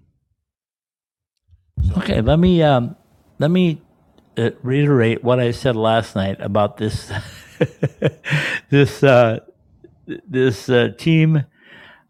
[1.87, 2.95] So, Okay, let me um,
[3.37, 3.81] let me
[4.37, 7.11] uh, reiterate what I said last night about this
[8.69, 9.39] this uh,
[10.05, 11.45] this uh, team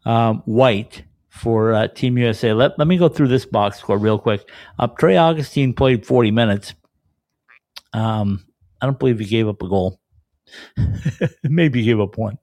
[0.06, 1.02] um, white
[1.34, 2.52] for uh, Team USA.
[2.52, 4.48] Let let me go through this box score real quick.
[4.78, 6.74] Uh, Trey Augustine played forty minutes.
[7.92, 8.44] Um,
[8.80, 10.00] I don't believe he gave up a goal.
[11.42, 12.38] Maybe he gave up one.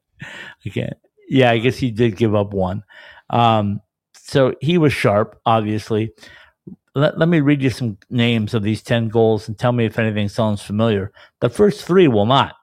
[0.68, 0.90] Okay,
[1.28, 2.84] yeah, I guess he did give up one.
[3.30, 3.82] Um,
[4.14, 6.14] so he was sharp, obviously
[6.96, 10.00] let, let me read you some names of these 10 goals and tell me if
[10.00, 11.12] anything sounds familiar.
[11.40, 12.56] The first three will not.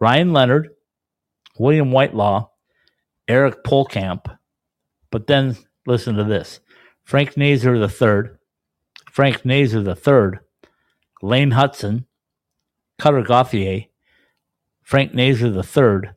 [0.00, 0.70] Ryan Leonard,
[1.58, 2.48] William Whitelaw,
[3.28, 4.36] Eric Pohlkamp.
[5.14, 6.58] But then listen to this
[7.04, 8.36] Frank Nazar the third,
[9.12, 10.40] Frank Nazar the third,
[11.22, 12.06] Lane Hutson,
[12.98, 13.84] Cutter Gauthier,
[14.82, 16.16] Frank Nazar the third,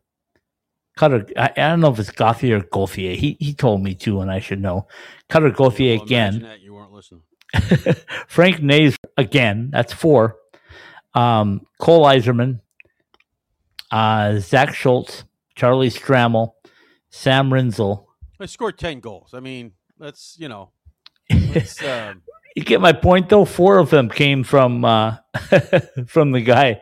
[0.96, 3.16] Cutter, I, I don't know if it's Gauthier or Gauthier.
[3.16, 4.88] He he told me too, and I should know.
[5.30, 6.40] Cutter Gauthier Well, again.
[6.42, 7.22] That you weren't listening.
[8.28, 9.70] Frank Nazar again.
[9.72, 10.38] That's four.
[11.14, 12.62] Um, Cole Eiserman,
[13.92, 15.24] uh, Zach Schultz,
[15.56, 16.54] Charlie Stramel,
[17.12, 18.07] Sam Rinzel.
[18.40, 19.34] I scored ten goals.
[19.34, 20.72] I mean, let's you know,
[21.30, 22.22] let's, um,
[22.56, 23.46] You get my point, though.
[23.46, 25.18] Four of them came from uh,
[26.08, 26.82] from the guy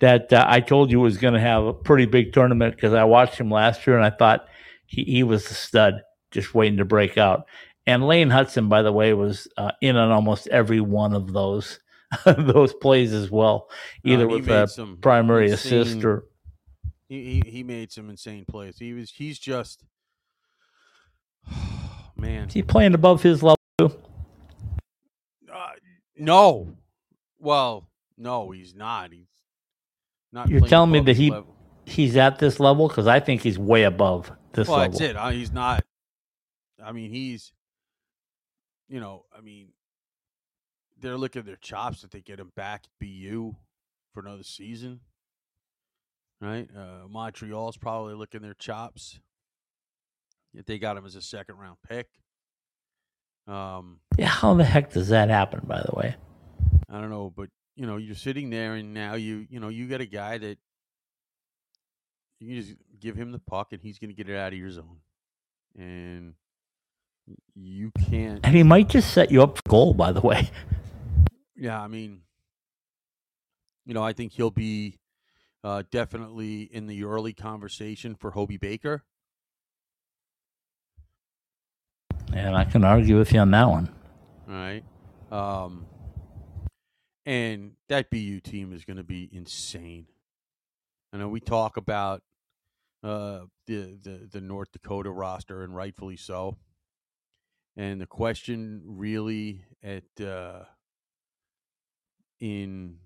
[0.00, 3.04] that uh, I told you was going to have a pretty big tournament because I
[3.04, 4.46] watched him last year and I thought
[4.86, 7.46] he, he was the stud, just waiting to break out.
[7.86, 11.80] And Lane Hutson, by the way, was uh, in on almost every one of those
[12.24, 13.68] those plays as well,
[14.04, 16.26] either with a some primary assist or
[17.08, 18.78] he, he he made some insane plays.
[18.78, 19.84] He was he's just
[22.16, 22.48] man.
[22.48, 23.58] is he playing above his level?
[23.80, 23.90] Uh,
[26.16, 26.76] no,
[27.38, 29.12] well, no, he's not.
[29.12, 29.26] He's
[30.32, 30.48] not.
[30.48, 31.50] You're telling me that he- level.
[31.86, 34.98] He's at this level because I think he's way above this Well, level.
[34.98, 35.34] that's it.
[35.34, 35.84] He's not.
[36.82, 37.52] I mean, he's.
[38.88, 39.68] You know, I mean,
[41.00, 43.54] they're looking at their chops that they get him back at BU
[44.12, 45.00] for another season,
[46.40, 46.68] right?
[46.74, 49.18] Uh, Montreal's probably looking their chops
[50.54, 52.08] if they got him as a second round pick.
[53.46, 55.60] Um, Yeah, how the heck does that happen?
[55.64, 56.16] By the way,
[56.88, 59.86] I don't know, but you know, you're sitting there and now you, you know, you
[59.88, 60.58] got a guy that
[62.40, 64.70] you just give him the puck and he's going to get it out of your
[64.70, 64.98] zone,
[65.76, 66.34] and
[67.54, 68.40] you can't.
[68.44, 69.94] and he might just set you up for goal.
[69.94, 70.50] By the way,
[71.56, 72.20] Yeah, I mean,
[73.86, 74.98] you know, I think he'll be
[75.62, 79.04] uh, definitely in the early conversation for Hobey Baker.
[82.34, 83.94] And I can argue with you on that one.
[84.48, 84.84] All right.
[85.30, 85.86] Um,
[87.24, 90.06] and that BU team is going to be insane.
[91.12, 92.22] I know we talk about
[93.02, 96.56] uh, the, the the North Dakota roster, and rightfully so.
[97.76, 100.64] And the question really at uh,
[102.40, 102.98] in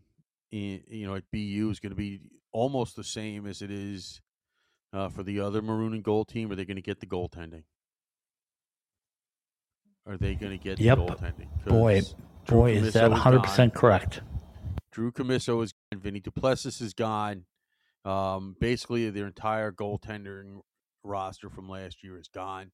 [0.50, 4.20] in you know at BU is going to be almost the same as it is
[4.92, 6.50] uh, for the other maroon and gold team.
[6.50, 7.64] Are they going to get the goaltending?
[10.08, 10.96] Are they going to get Yep.
[10.98, 11.64] the goaltending?
[11.66, 12.00] Boy,
[12.46, 13.44] Drew Boy, is that 100 gone.
[13.44, 14.22] percent correct?
[14.90, 16.00] Drew Commesso is gone.
[16.00, 17.44] Vinny Duplessis is gone.
[18.04, 20.62] Um, basically, their entire goaltending
[21.04, 22.70] roster from last year is gone,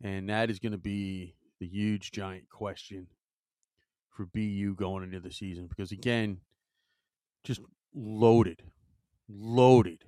[0.00, 3.08] and that is going to be the huge, giant question
[4.10, 6.38] for BU going into the season because again,
[7.42, 7.60] just
[7.94, 8.62] loaded,
[9.28, 10.04] loaded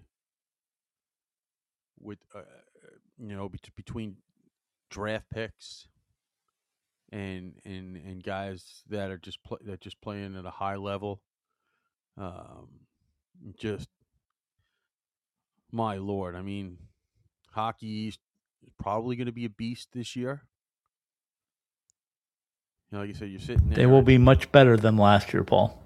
[1.98, 2.42] with uh,
[3.18, 4.16] you know bet- between
[4.90, 5.88] draft picks
[7.12, 11.20] and and and guys that are just play, that just playing at a high level.
[12.16, 12.68] Um,
[13.58, 13.88] just
[15.72, 16.78] my lord, I mean,
[17.52, 18.20] hockey East
[18.64, 20.42] is probably going to be a beast this year.
[22.90, 23.76] You know, like you said, you're sitting there.
[23.76, 25.80] They will be much better than last year, Paul.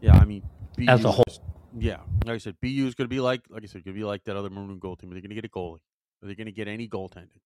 [0.00, 0.42] Yeah, I mean,
[0.76, 1.24] BU As a whole.
[1.28, 1.40] is-
[1.76, 4.00] Yeah, like I said, BU is going to be like, like I said, going to
[4.00, 5.10] be like that other maroon goal team.
[5.10, 5.80] Are they going to get a goalie?
[6.22, 7.40] Are they going to get any goaltending?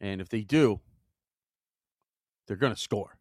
[0.00, 0.80] And if they do,
[2.46, 3.16] they're going to score.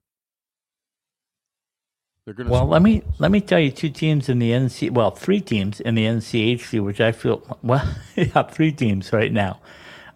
[2.26, 2.54] They're going to.
[2.54, 5.80] Well, let me let me tell you two teams in the NC well, three teams
[5.80, 9.60] in the NCHC, which I feel well, yeah, three teams right now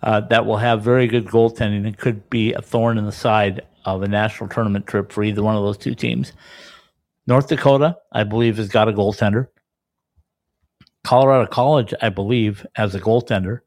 [0.04, 3.62] uh, that will have very good goaltending and could be a thorn in the side
[3.86, 6.34] of a national tournament trip for either one of those two teams.
[7.28, 9.48] North Dakota, I believe, has got a goaltender.
[11.04, 13.62] Colorado College, I believe, has a goaltender,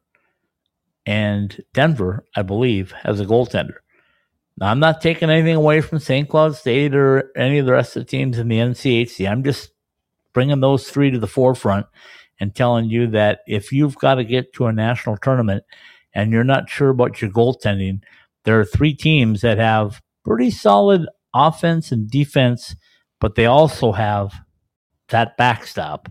[1.06, 3.76] and Denver, I believe, has a goaltender.
[4.60, 6.28] Now, I'm not taking anything away from St.
[6.28, 9.30] Cloud State or any of the rest of the teams in the NCHC.
[9.30, 9.70] I'm just
[10.32, 11.86] bringing those three to the forefront
[12.40, 15.62] and telling you that if you've got to get to a national tournament
[16.12, 18.00] and you're not sure about your goaltending,
[18.44, 22.74] there are three teams that have pretty solid offense and defense,
[23.20, 24.34] but they also have
[25.08, 26.10] that backstop.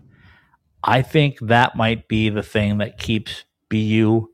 [0.82, 4.26] I think that might be the thing that keeps BU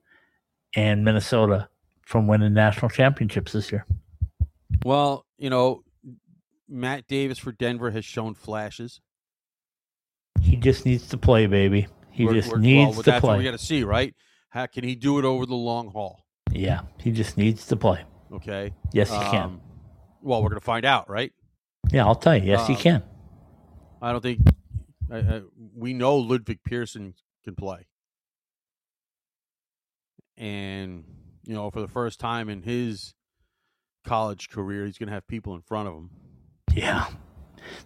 [0.76, 1.68] and Minnesota
[2.02, 3.86] from winning national championships this year.
[4.84, 5.82] Well, you know,
[6.68, 9.00] Matt Davis for Denver has shown flashes.
[10.40, 11.86] He just needs to play, baby.
[12.10, 14.14] He We're- just we're- needs well, to that's what we got to see, right?
[14.50, 16.24] How can he do it over the long haul?
[16.52, 18.04] Yeah, he just needs to play.
[18.32, 18.72] Okay.
[18.92, 19.42] Yes, he can.
[19.42, 19.60] Um,
[20.22, 21.32] Well, we're going to find out, right?
[21.90, 22.44] Yeah, I'll tell you.
[22.44, 23.02] Yes, he um, can.
[24.00, 24.40] I don't think
[25.10, 25.42] I, I,
[25.74, 27.86] we know Ludvig Persson can play,
[30.36, 31.04] and
[31.44, 33.14] you know, for the first time in his
[34.04, 36.10] college career, he's going to have people in front of him.
[36.72, 37.06] Yeah.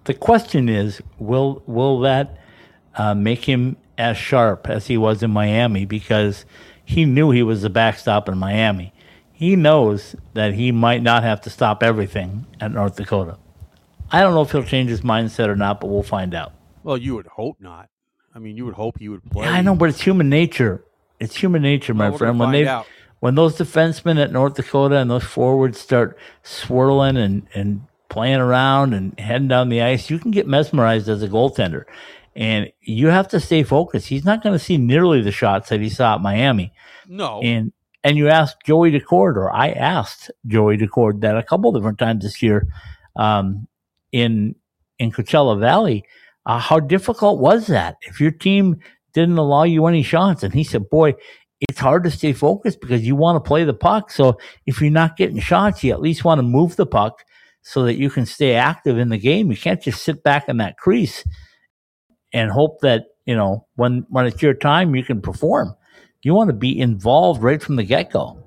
[0.05, 2.39] The question is, will will that
[2.97, 6.45] uh, make him as sharp as he was in Miami because
[6.85, 8.93] he knew he was the backstop in Miami.
[9.33, 13.39] He knows that he might not have to stop everything at North Dakota.
[14.11, 16.55] I don't know if he'll change his mindset or not, but we'll find out.
[16.83, 17.89] Well, you would hope not.
[18.35, 19.45] I mean, you would hope he would play.
[19.45, 20.83] Yeah, I know, but it's human nature.
[21.21, 22.39] It's human nature, my Well, friend.
[22.39, 22.87] When find they out.
[23.21, 28.95] When those defensemen at North Dakota and those forwards start swirling and, and playing around
[28.95, 31.85] and heading down the ice, you can get mesmerized as a goaltender.
[32.37, 34.07] And you have to stay focused.
[34.07, 36.73] He's not going to see nearly the shots that he saw at Miami.
[37.09, 37.41] No.
[37.41, 37.73] And
[38.05, 42.23] and you asked Joey Daccord, or I asked Joey Daccord that a couple different times
[42.23, 42.69] this year
[43.17, 43.67] um,
[44.13, 44.55] in
[44.99, 46.05] in Coachella Valley.
[46.47, 47.97] Uh, how difficult was that?
[48.03, 48.79] If your team
[49.13, 51.15] didn't allow you any shots, and he said, "Boy,
[51.61, 54.11] it's hard to stay focused because you want to play the puck.
[54.11, 57.25] So if you're not getting shots, you at least want to move the puck
[57.63, 59.51] so that you can stay active in the game.
[59.51, 61.25] You can't just sit back in that crease
[62.33, 65.75] and hope that you know when when it's your time you can perform.
[66.23, 68.43] You want to be involved right from the get go.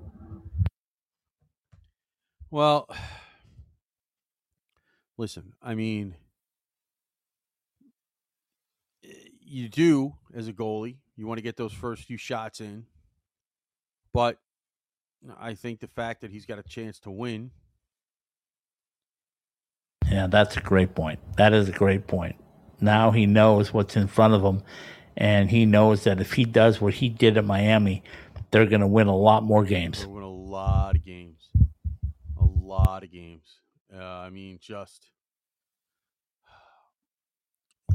[2.49, 2.89] Well,
[5.17, 6.15] listen, I mean,
[9.05, 9.07] eh,
[9.39, 12.85] you do as a goalie, you want to get those first few shots in,
[14.13, 14.37] but
[15.39, 17.51] I think the fact that he's got a chance to win,
[20.09, 21.19] Yeah, that's a great point.
[21.37, 22.35] That is a great point.
[22.81, 24.63] Now he knows what's in front of him,
[25.15, 28.03] and he knows that if he does what he did at Miami,
[28.49, 29.99] they're going to win a lot more games.
[29.99, 31.49] they're win a lot of games,
[32.39, 33.59] a lot of games.
[33.93, 35.07] Uh, I mean, just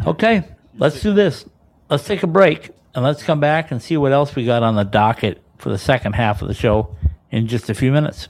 [0.06, 0.44] Okay,
[0.78, 1.44] let's do this.
[1.90, 4.74] Let's take a break and let's come back and see what else we got on
[4.74, 6.94] the docket for the second half of the show
[7.30, 8.28] in just a few minutes.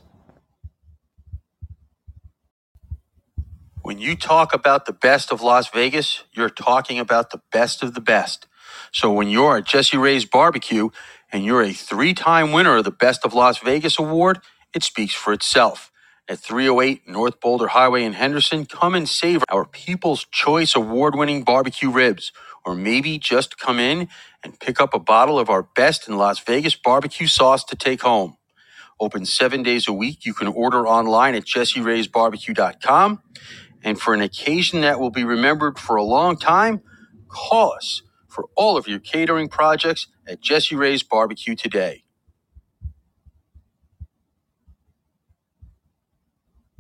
[3.83, 7.95] When you talk about the best of Las Vegas, you're talking about the best of
[7.95, 8.47] the best.
[8.93, 10.89] So when you're at Jesse Ray's Barbecue
[11.31, 14.41] and you're a three time winner of the Best of Las Vegas award,
[14.75, 15.93] it speaks for itself.
[16.29, 21.45] At 308 North Boulder Highway in Henderson, come and save our People's Choice Award winning
[21.45, 22.33] barbecue ribs.
[22.65, 24.09] Or maybe just come in
[24.43, 28.03] and pick up a bottle of our best in Las Vegas barbecue sauce to take
[28.03, 28.39] home.
[29.01, 30.27] Open seven days a week.
[30.27, 33.23] You can order online at jesseraysbarbecue.com.
[33.85, 36.83] And for an occasion that will be remembered for a long time,
[37.29, 42.05] call us for all of your catering projects at Jesse Ray's Barbecue today.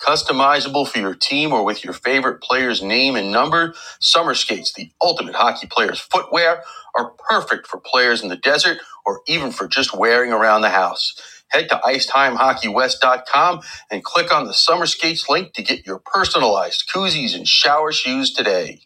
[0.00, 4.90] Customizable for your team or with your favorite player's name and number, summer skates, the
[5.02, 6.62] ultimate hockey player's footwear,
[6.96, 11.20] are perfect for players in the desert or even for just wearing around the house.
[11.48, 17.34] Head to IceTimeHockeyWest.com and click on the summer skates link to get your personalized koozies
[17.36, 18.80] and shower shoes today.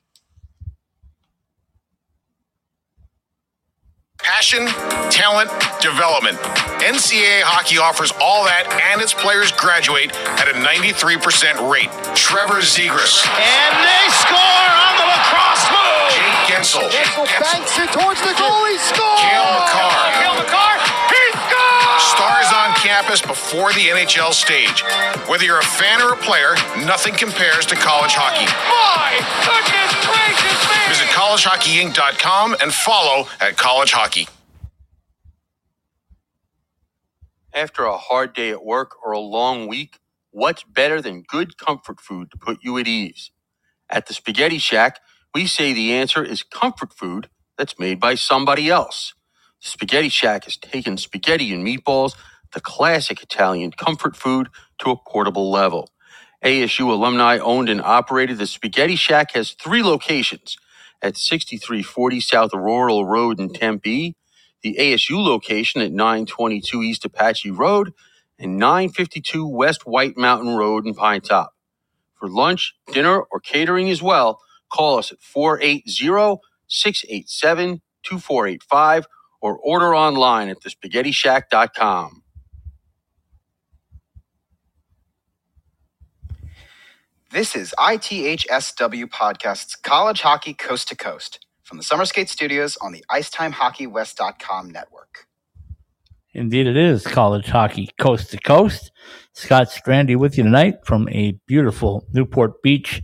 [4.23, 4.67] Passion,
[5.11, 5.51] talent,
[5.83, 6.39] development.
[6.79, 11.91] NCAA hockey offers all that, and its players graduate at a 93% rate.
[12.15, 14.39] Trevor Zegras, And they score
[14.79, 16.07] on the lacrosse move.
[16.15, 16.87] Jake Guentzel,
[17.43, 18.79] banks it towards the goalie.
[18.79, 19.19] Score.
[19.27, 19.91] Cale Makar.
[19.91, 20.12] Cale
[23.03, 24.83] campus before the NHL stage.
[25.29, 26.55] Whether you're a fan or a player,
[26.87, 28.47] nothing compares to college hockey.
[28.49, 28.97] Oh,
[29.47, 30.89] my goodness gracious me.
[30.89, 31.09] Visit
[32.03, 34.29] collegehockeyinc.com and follow at College Hockey.
[37.55, 39.99] After a hard day at work or a long week,
[40.31, 43.31] what's better than good comfort food to put you at ease?
[43.91, 45.01] At the Spaghetti Shack,
[45.35, 49.15] we say the answer is comfort food that's made by somebody else.
[49.63, 52.17] The Spaghetti Shack has taken spaghetti and meatballs,
[52.53, 54.49] the classic Italian comfort food,
[54.81, 55.91] to a portable level.
[56.45, 60.57] ASU alumni owned and operated, the Spaghetti Shack has three locations
[61.03, 64.17] at 6340 South Rural Road in Tempe,
[64.63, 67.93] the ASU location at 922 East Apache Road
[68.39, 71.55] and 952 West White Mountain Road in Pine Top.
[72.17, 74.41] For lunch, dinner, or catering as well,
[74.73, 75.85] call us at 480
[76.69, 79.07] 687 2485
[79.43, 82.22] or order online at thespaghettishack.com.
[87.33, 92.93] This is ITHSW Podcast's College Hockey Coast to Coast from the Summer Skate Studios on
[92.93, 95.27] the IceTimeHockeyWest.com network.
[96.35, 98.93] Indeed, it is college hockey coast to coast.
[99.33, 103.03] Scott Strandy with you tonight from a beautiful Newport Beach,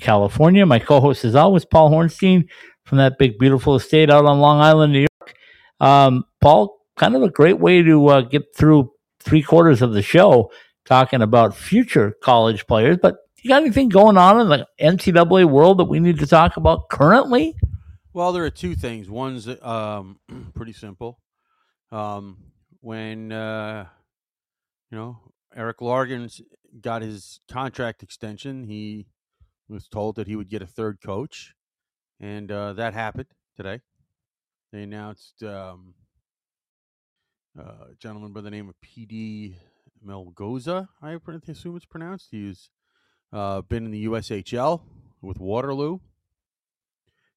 [0.00, 0.66] California.
[0.66, 2.48] My co host, is always, Paul Hornstein
[2.82, 5.34] from that big, beautiful estate out on Long Island, New York.
[5.78, 8.90] Um, Paul, kind of a great way to uh, get through
[9.20, 10.50] three quarters of the show
[10.84, 12.98] talking about future college players.
[13.00, 16.56] But you got anything going on in the NCAA world that we need to talk
[16.56, 17.56] about currently?
[18.12, 19.08] Well, there are two things.
[19.08, 20.20] One's um,
[20.54, 21.18] pretty simple.
[21.90, 22.38] Um,
[22.80, 23.86] when uh,
[24.90, 25.18] you know
[25.54, 26.40] Erik Largen's
[26.80, 29.06] got his contract extension, he
[29.68, 31.54] was told that he would get a third coach,
[32.20, 33.80] and uh, that happened today.
[34.72, 35.94] They announced um,
[37.58, 39.56] a gentleman by the name of P.D.
[40.06, 40.88] Melgoza.
[41.02, 41.18] I
[41.48, 42.28] assume it's pronounced.
[42.30, 42.70] He's
[43.32, 44.80] uh, been in the USHL
[45.20, 45.98] with Waterloo,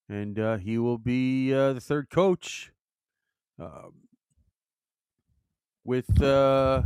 [0.09, 2.71] and uh, he will be uh, the third coach.
[3.59, 3.93] Um,
[5.83, 6.81] with uh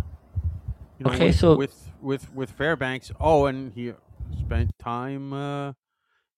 [0.99, 3.11] you know, Okay, with, so- with with with Fairbanks.
[3.19, 3.93] Oh, and he
[4.39, 5.73] spent time uh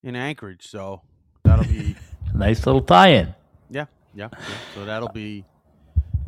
[0.04, 1.02] in Anchorage, so
[1.44, 1.96] that'll be
[2.34, 3.36] Nice little tie in.
[3.70, 4.40] yeah, yeah, yeah.
[4.74, 5.44] So that'll be.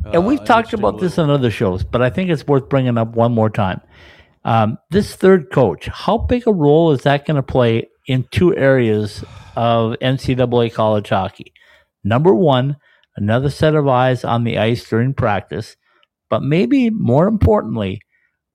[0.06, 2.46] Uh, and we've talked interesting about this little- on other shows, but I think it's
[2.46, 3.80] worth bringing up one more time.
[4.46, 8.56] Um, this third coach, how big a role is that going to play in two
[8.56, 9.24] areas
[9.56, 11.54] of NCAA college hockey?
[12.04, 12.78] Number one,
[13.16, 15.78] another set of eyes on the ice during practice,
[16.30, 18.02] but maybe more importantly,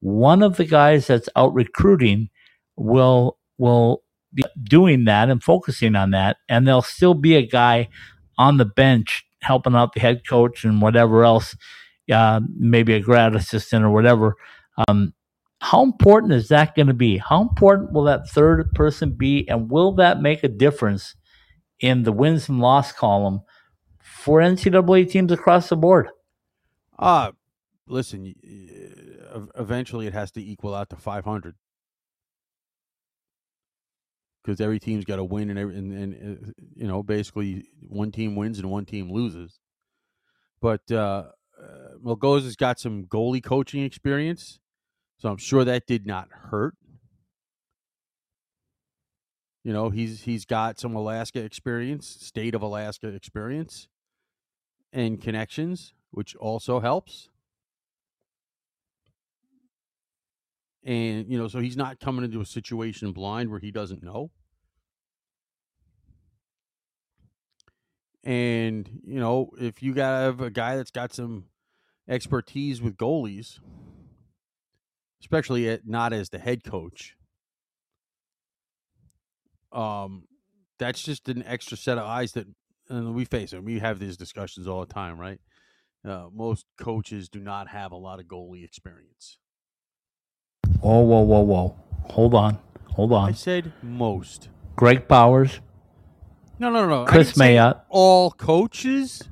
[0.00, 2.28] one of the guys that's out recruiting
[2.76, 7.88] will will be doing that and focusing on that, and there'll still be a guy
[8.36, 11.56] on the bench helping out the head coach and whatever else,
[12.12, 14.36] uh, maybe a grad assistant or whatever.
[14.86, 15.14] Um,
[15.60, 17.18] how important is that going to be?
[17.18, 21.14] How important will that third person be, and will that make a difference
[21.80, 23.42] in the wins and loss column
[24.00, 26.08] for NCAA teams across the board?
[26.98, 27.32] Uh
[27.86, 28.34] listen.
[29.56, 31.54] Eventually, it has to equal out to five hundred
[34.42, 38.10] because every team's got to win, and, every, and and uh, you know basically one
[38.10, 39.58] team wins and one team loses.
[40.60, 41.24] But uh,
[41.60, 44.58] uh, Melgoza's got some goalie coaching experience,
[45.18, 46.74] so I'm sure that did not hurt.
[49.64, 53.88] You know, he's he's got some Alaska experience, state of Alaska experience,
[54.92, 57.28] and connections, which also helps.
[60.84, 64.30] And you know, so he's not coming into a situation blind where he doesn't know.
[68.22, 71.46] And you know, if you got a guy that's got some
[72.08, 73.58] expertise with goalies,
[75.20, 77.14] especially at, not as the head coach,
[79.72, 80.24] um,
[80.78, 82.46] that's just an extra set of eyes that,
[82.88, 83.62] and we face it.
[83.62, 85.40] We have these discussions all the time, right?
[86.06, 89.38] Uh, most coaches do not have a lot of goalie experience.
[90.80, 91.76] Whoa, whoa, whoa, whoa!
[92.10, 92.58] Hold on,
[92.92, 93.28] hold on.
[93.28, 94.48] I said most.
[94.76, 95.58] Greg Powers,
[96.60, 97.00] No, no, no.
[97.00, 97.04] no.
[97.04, 97.80] Kris Mayotte.
[97.88, 99.22] All coaches.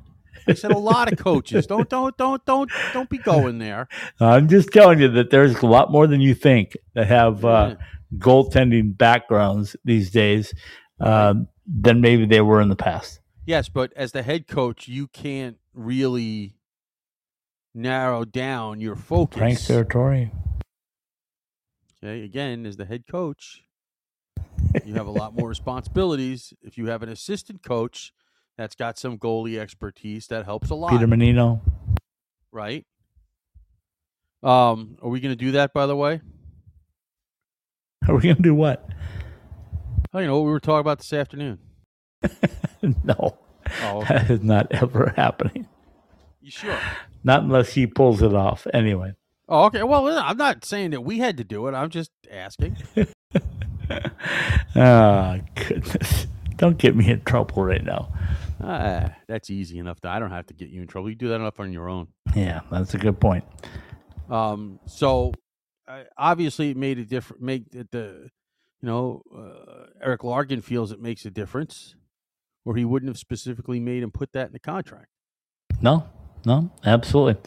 [0.47, 1.67] I said a lot of coaches.
[1.67, 3.87] Don't, don't, don't, don't, don't be going there.
[4.19, 7.75] I'm just telling you that there's a lot more than you think that have uh,
[8.17, 10.53] goaltending backgrounds these days
[10.99, 13.19] um, than maybe they were in the past.
[13.45, 16.55] Yes, but as the head coach, you can't really
[17.73, 19.37] narrow down your focus.
[19.37, 20.31] Frank Serratore.
[22.03, 23.63] Okay, again, as the head coach,
[24.85, 26.53] you have a lot more responsibilities.
[26.61, 28.13] If you have an assistant coach
[28.57, 31.61] that's got some goalie expertise, that helps a lot, Peter Mannino.
[32.51, 32.85] right?
[34.43, 35.73] Um, are we going to do that?
[35.73, 36.21] By the way,
[38.07, 38.87] Are we going to do what?
[40.13, 41.59] oh, you know what we were talking about this afternoon.
[42.81, 43.37] no,
[43.83, 44.13] Oh, okay.
[44.19, 45.67] that is not ever happening.
[46.41, 46.77] you sure?
[47.23, 48.65] Not unless he pulls it off.
[48.73, 49.13] Anyway.
[49.49, 49.83] Oh, okay.
[49.83, 51.73] Well, I'm not saying that we had to do it.
[51.73, 52.77] I'm just asking.
[54.75, 56.27] Oh, goodness.
[56.57, 58.09] Don't get me in trouble right now.
[58.61, 60.01] Ah, that's easy enough.
[60.01, 61.09] That I don't have to get you in trouble.
[61.09, 62.07] You do that enough on your own.
[62.35, 63.43] Yeah, that's a good point.
[64.29, 65.33] Um, so
[65.87, 67.41] uh, obviously, it made a difference.
[67.41, 68.29] Make it the,
[68.81, 71.95] you know, uh, Erik Largen feels it makes a difference,
[72.65, 75.07] or he wouldn't have specifically made him put that in the contract.
[75.81, 76.09] No,
[76.45, 77.37] no, absolutely.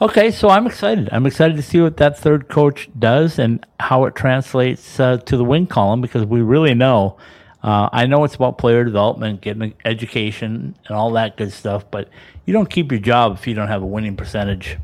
[0.00, 1.08] Okay, so I'm excited.
[1.12, 5.36] I'm excited to see what that third coach does and how it translates uh, to
[5.36, 7.16] the win column because we really know.
[7.64, 12.10] Uh, I know it's about player development, getting education, and all that good stuff, but
[12.44, 14.76] you don't keep your job if you don't have a winning percentage.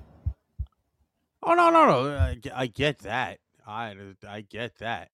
[1.42, 2.10] Oh no, no, no!
[2.16, 3.38] I, I get that.
[3.66, 3.94] I
[4.26, 5.10] I get that.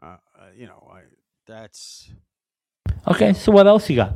[0.00, 1.00] Uh, uh, you know, I,
[1.44, 2.08] that's
[3.08, 4.12] Okay, so what else you got?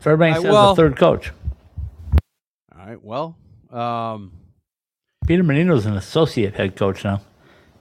[0.00, 1.32] Fairbanks I- has well- a third coach.
[2.78, 3.02] all right.
[3.02, 3.38] Well,
[3.70, 4.32] um,
[5.26, 7.22] Peter Mannino's an associate head coach now.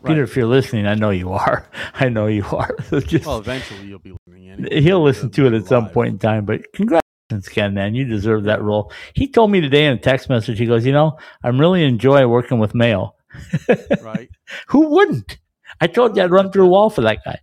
[0.05, 1.67] Peter, if you're listening, I know you are.
[1.93, 2.75] I know you are.
[2.89, 4.49] So just well, eventually you'll be listening.
[4.51, 4.81] Anyway.
[4.81, 5.93] he'll listen to it at some Live.
[5.93, 6.45] point in time.
[6.45, 7.93] But congratulations, Ken, man.
[7.93, 8.91] You deserve that role.
[9.13, 12.29] He told me today in a text message, he goes, You know, I'm really enjoying
[12.29, 13.15] working with Mayo.
[14.01, 14.29] right?
[14.69, 15.37] Who wouldn't?
[15.81, 17.39] I told you I'd run through a wall for that guy.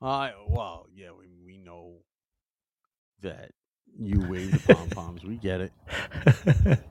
[0.00, 1.98] Uh, well, yeah, we, we know
[3.22, 3.50] that
[3.98, 5.24] you wave the pom poms.
[5.24, 5.72] We get it.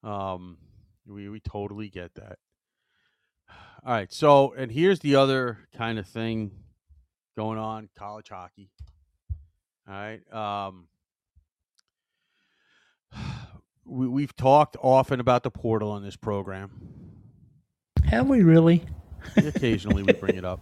[0.00, 0.58] Um,
[1.06, 2.38] we we totally get that.
[3.84, 6.50] All right, so and here's the other kind of thing
[7.36, 8.70] going on college hockey.
[9.88, 10.88] All right, um,
[13.84, 16.70] we we've talked often about the portal on this program.
[18.04, 18.84] Have we really?
[19.36, 20.60] Occasionally we bring it up,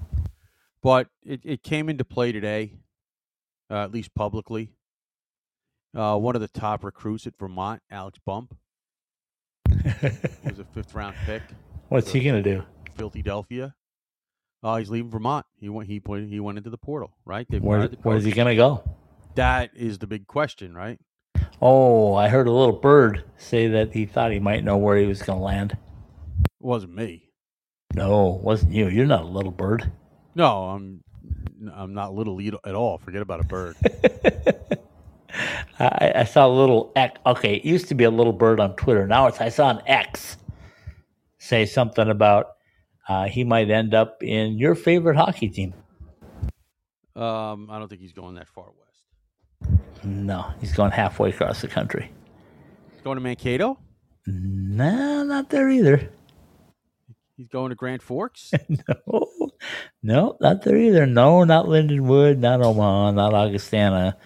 [0.82, 2.72] but it, it came into play today,
[3.70, 4.72] uh, at least publicly.
[5.94, 8.56] Uh, one of the top recruits at Vermont, Alex Bump,
[9.70, 11.42] was a fifth round pick.
[11.88, 12.64] What's he going to do?
[12.96, 13.74] Philadelphia.
[14.62, 15.44] Uh, he's leaving Vermont.
[15.60, 15.88] He went.
[15.88, 16.28] He went.
[16.30, 17.12] He went into the portal.
[17.24, 17.46] Right.
[17.48, 18.82] They've Where, the where's he going to go?
[19.34, 20.98] That is the big question, right?
[21.60, 25.06] Oh, I heard a little bird say that he thought he might know where he
[25.06, 25.72] was going to land.
[25.72, 27.30] It wasn't me.
[27.94, 28.88] No, it wasn't you.
[28.88, 29.92] You're not a little bird.
[30.34, 31.00] No, I'm.
[31.74, 32.98] I'm not little at all.
[32.98, 33.76] Forget about a bird.
[35.78, 37.18] I, I saw a little X.
[37.26, 39.06] Okay, it used to be a little bird on Twitter.
[39.06, 40.36] Now it's I saw an X
[41.44, 42.46] say something about
[43.08, 45.74] uh, he might end up in your favorite hockey team.
[47.14, 49.84] um, I don't think he's going that far west.
[50.04, 52.10] No, he's going halfway across the country.
[53.04, 53.78] Going to Mankato.
[54.26, 56.10] No, not there either.
[57.36, 58.52] He's going to Grand Forks.
[59.06, 59.28] No,
[60.02, 61.06] no, not there either.
[61.06, 64.16] No, not Lindenwood, not Omaha, not Augustana.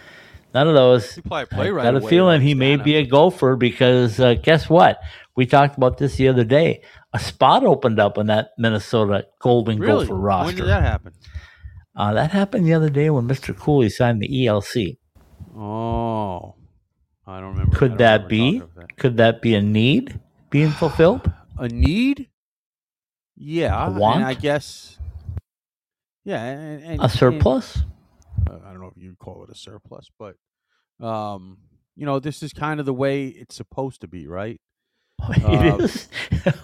[0.52, 1.14] None of those.
[1.14, 4.34] He probably play I right got a feeling he may be a gopher because uh,
[4.34, 4.98] guess what?
[5.38, 6.82] We talked about this the other day.
[7.12, 10.04] A spot opened up on that Minnesota Golden Really?
[10.04, 10.46] Gopher roster.
[10.46, 11.12] When did that happen?
[11.94, 13.56] Uh, that happened the other day when Mr.
[13.56, 14.96] Cooley signed the ELC.
[15.56, 16.56] Oh,
[17.24, 17.76] I don't remember.
[17.76, 18.56] Could don't that remember be?
[18.58, 20.18] about Could that be a need
[20.50, 21.30] being fulfilled?
[21.56, 22.28] a need?
[23.36, 24.24] Yeah, A want?
[24.24, 24.98] I guess.
[26.24, 27.76] Yeah, and, and- A surplus?
[27.76, 27.84] and-
[28.50, 30.34] uh, I don't know if you'd call it a surplus, but
[31.00, 31.58] um,
[31.94, 34.60] you know, this is kind of the way it's supposed to be, right?
[35.30, 36.08] it Uh, is.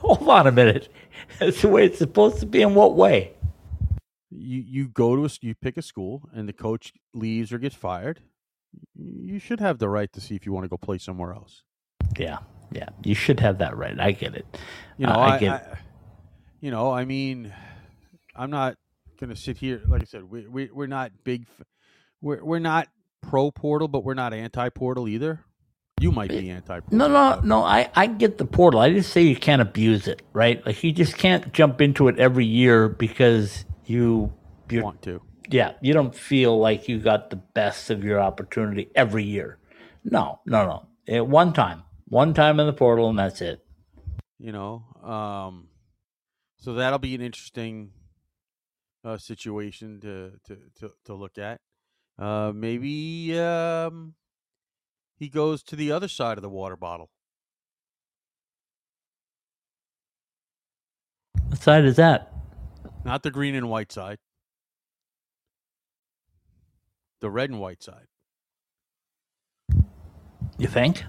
[0.00, 0.88] Hold on a minute.
[1.38, 2.62] That's the way it's supposed to be.
[2.62, 3.32] In what way?
[4.30, 7.74] You you go to a you pick a school, and the coach leaves or gets
[7.74, 8.20] fired.
[8.96, 11.62] You should have the right to see if you want to go play somewhere else.
[12.18, 12.38] Yeah,
[12.72, 12.88] yeah.
[13.04, 13.98] You should have that right.
[13.98, 14.46] I get it.
[14.98, 15.78] You know, Uh, I I, get I-
[16.60, 17.52] you know, I mean,
[18.34, 18.76] I'm not
[19.20, 19.82] going to sit here.
[19.86, 21.46] Like I said, we, we we're not big.
[22.20, 22.88] We're we're not
[23.20, 25.40] pro portal, but we're not anti portal either.
[26.00, 26.80] You might be anti.
[26.90, 27.62] No, no, no.
[27.62, 28.80] I, I get the portal.
[28.80, 30.64] I just say you can't abuse it, right?
[30.66, 34.32] Like you just can't jump into it every year because you
[34.70, 35.22] you want to.
[35.48, 39.58] yeah you don't feel like you got the best of your opportunity every year.
[40.04, 40.86] No, no, no.
[41.14, 43.64] At one time, one time in the portal, and that's it.
[44.38, 45.68] You know, um,
[46.58, 47.92] so that'll be an interesting
[49.04, 51.60] uh, situation to, to to to look at.
[52.18, 54.14] Uh, maybe um,
[55.16, 57.10] he goes to the other side of the water bottle.
[61.48, 62.32] What side is that?
[63.04, 64.18] Not the green and white side.
[67.20, 68.06] The red and white side.
[70.58, 71.04] You think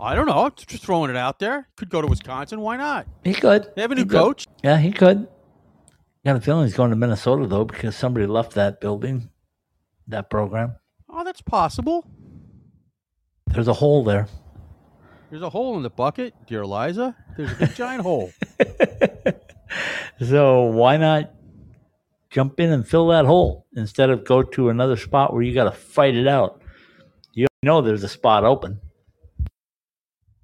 [0.00, 0.50] I don't know.
[0.50, 1.68] Just throwing it out there.
[1.76, 2.60] Could go to Wisconsin.
[2.60, 3.06] Why not?
[3.24, 3.68] he could?
[3.74, 4.46] They have a new coach.
[4.62, 5.26] Yeah, he could.
[6.24, 9.30] Got a feeling he's going to Minnesota though because somebody left that building,
[10.06, 10.76] that program.
[11.08, 12.06] Oh, that's possible.
[13.48, 14.26] There's a hole there.
[15.30, 17.14] There's a hole in the bucket, dear Eliza.
[17.36, 18.32] There's a big giant hole.
[20.20, 21.30] So why not
[22.30, 25.64] jump in and fill that hole instead of go to another spot where you got
[25.64, 26.60] to fight it out?
[27.34, 28.80] You know there's a spot open.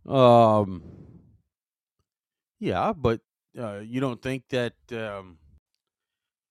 [0.07, 0.83] Um.
[2.61, 3.21] Yeah, but
[3.59, 5.39] uh, you don't think that um,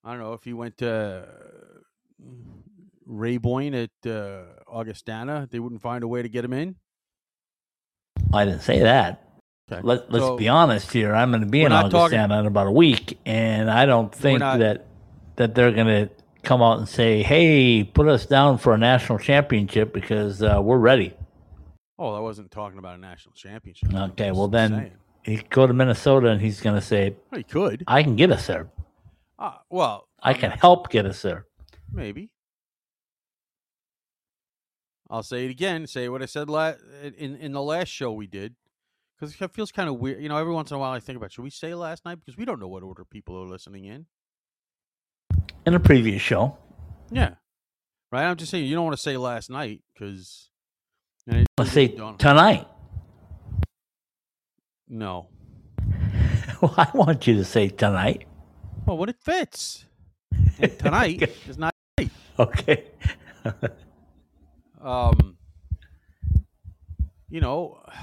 [0.04, 1.28] I don't know if he went to
[3.10, 6.76] Raboin at uh, Augustana, they wouldn't find a way to get him in.
[8.34, 9.28] I didn't say that.
[9.72, 9.82] Okay.
[9.84, 11.16] Let, let's So- be honest here.
[11.16, 14.14] I'm going to be in not talking- Augustana in about a week, and I don't
[14.14, 14.88] think not- that
[15.36, 16.10] that they're going to
[16.44, 20.78] come out and say, "Hey, put us down for a national championship because uh, we're
[20.78, 21.14] ready."
[21.98, 23.94] Oh, I wasn't talking about a national championship.
[23.94, 24.92] Okay, well then saying.
[25.24, 27.84] he could go to Minnesota, and he's going to say, Well, he could.
[27.88, 28.68] "I can get us there.
[29.40, 31.46] Uh, well, I can help get us there."
[31.92, 32.30] Maybe.
[35.14, 35.86] I'll say it again.
[35.86, 36.74] Say what I said la-
[37.18, 38.56] in in the last show we did,
[39.16, 40.20] because it feels kind of weird.
[40.24, 42.20] You know, every once in a while I think about should we say last night
[42.20, 44.08] because we don't know what order people are listening in.
[45.68, 46.58] In a previous show,
[47.12, 47.36] Yeah,
[48.12, 48.26] right.
[48.26, 50.50] I'm just saying you don't want to say last night because.
[51.58, 52.68] let's say tonight.
[54.90, 55.28] no.
[56.62, 58.26] well, I want you to say tonight.
[58.88, 59.86] Well, when it fits.
[60.60, 61.74] And tonight is not.
[62.40, 62.86] Okay.
[64.84, 65.38] um
[67.30, 67.82] you know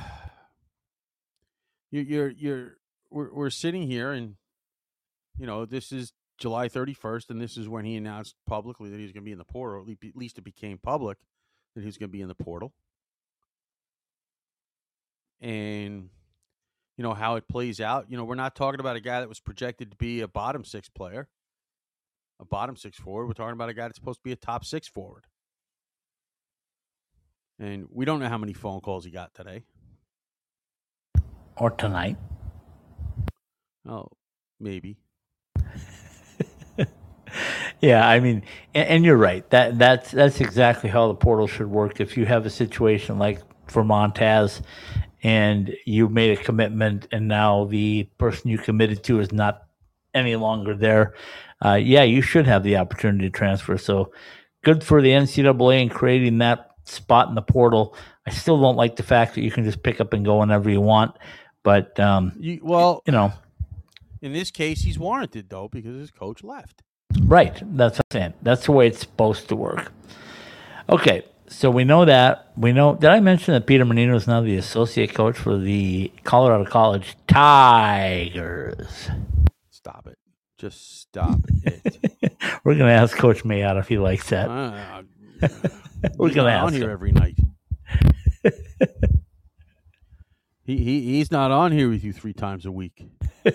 [1.91, 2.77] you're you're you're
[3.11, 4.37] we're, we're sitting here and
[5.39, 9.13] you know this is july 31st and this is when he announced publicly that he's
[9.13, 11.19] going to be in the portal or at least- it became public
[11.75, 12.73] that he's going to be in the portal.
[15.41, 16.11] And
[16.97, 19.29] you know how it plays out you know we're not talking about a guy that
[19.29, 21.29] was projected to be a bottom six player
[22.39, 24.67] a bottom six forward we're talking about a guy that's supposed to be a top
[24.67, 25.25] six forward
[27.61, 29.63] and we don't know how many phone calls he got today.
[31.57, 32.17] Or tonight.
[33.89, 34.09] Oh,
[34.59, 34.97] maybe.
[37.81, 38.43] Yeah, I mean,
[38.75, 39.49] and, and you're right.
[39.51, 42.01] That that's that's exactly how the portal should work.
[42.01, 43.41] If you have a situation like
[43.71, 44.61] Vermont has,
[45.23, 49.63] and you made a commitment, and now the person you committed to is not
[50.13, 51.15] any longer there,
[51.65, 53.79] uh, yeah, you should have the opportunity to transfer.
[53.79, 54.13] So,
[54.63, 57.95] good for the NCAA in creating that spot in the portal.
[58.27, 60.71] I still don't like the fact that you can just pick up and go whenever
[60.71, 61.17] you want,
[61.63, 63.33] but um, You, well, you know,
[64.23, 66.83] in this case, he's warranted though because his coach left.
[67.23, 67.55] Right.
[67.77, 68.35] That's what I'm saying.
[68.43, 69.93] That's the way it's supposed to work.
[70.89, 71.25] Okay.
[71.49, 72.53] So we know that.
[72.57, 72.95] We know.
[72.95, 77.17] Did I mention that Peter Mannino is now the associate coach for the Colorado College
[77.27, 79.11] Tigers?
[79.71, 80.17] Stop it.
[80.59, 81.97] Just stop it.
[82.65, 84.49] We're going to ask Coach Mayotte if he likes that.
[84.49, 85.03] Uh,
[86.17, 86.91] We're he's going to not on here him.
[86.91, 87.37] every night.
[90.65, 93.07] he, he he's not on here with you three times a week.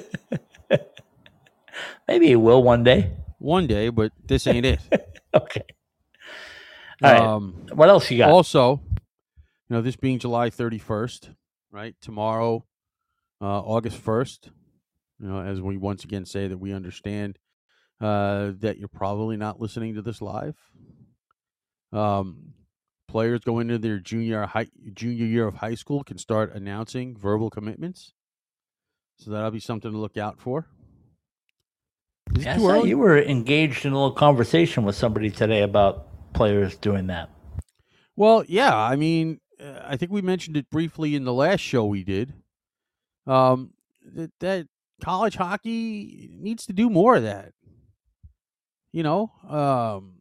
[2.08, 3.12] Maybe he will one day.
[3.40, 4.80] One day, but this ain't it.
[5.36, 5.64] Okay.
[7.04, 7.22] All right.
[7.22, 8.30] Um, what else you got?
[8.30, 8.82] Also,
[9.68, 11.36] you know, this being July 31st,
[11.72, 11.94] right?
[12.00, 12.64] Tomorrow,
[13.42, 14.50] uh, August 1st,
[15.20, 17.38] you know, as we once again say that we understand
[18.00, 20.56] uh, that you're probably not listening to this live.
[21.96, 22.54] Um,
[23.08, 27.50] players going into their junior high, junior year of high school can start announcing verbal
[27.50, 28.14] commitments.
[29.18, 30.68] So that'll be something to look out for.
[32.36, 32.90] Is Yeah, I saw early?
[32.90, 37.30] you were engaged in a little conversation with somebody today about players doing that.
[38.18, 38.76] Well, yeah.
[38.76, 42.34] I mean, uh, I think we mentioned it briefly in the last show we did.
[43.26, 43.72] Um,
[44.14, 44.68] that, that
[45.02, 47.54] college hockey needs to do more of that.
[48.92, 50.15] You know, um,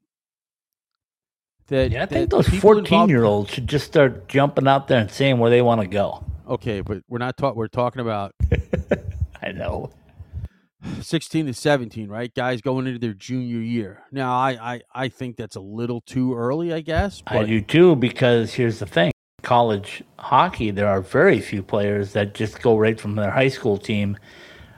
[1.68, 5.10] that Yeah, I think those 14 year olds should just start jumping out there and
[5.10, 6.24] saying where they want to go.
[6.48, 7.56] Okay, but we're not talking.
[7.56, 8.34] We're talking about
[9.42, 9.90] I know.
[11.00, 12.34] 16 to 17, right?
[12.34, 14.02] Guys going into their junior year.
[14.12, 17.22] Now, I I, I think that's a little too early, I guess.
[17.26, 19.10] I but- do too, because here's the thing
[19.44, 23.76] college hockey, there are very few players that just go right from their high school
[23.76, 24.16] team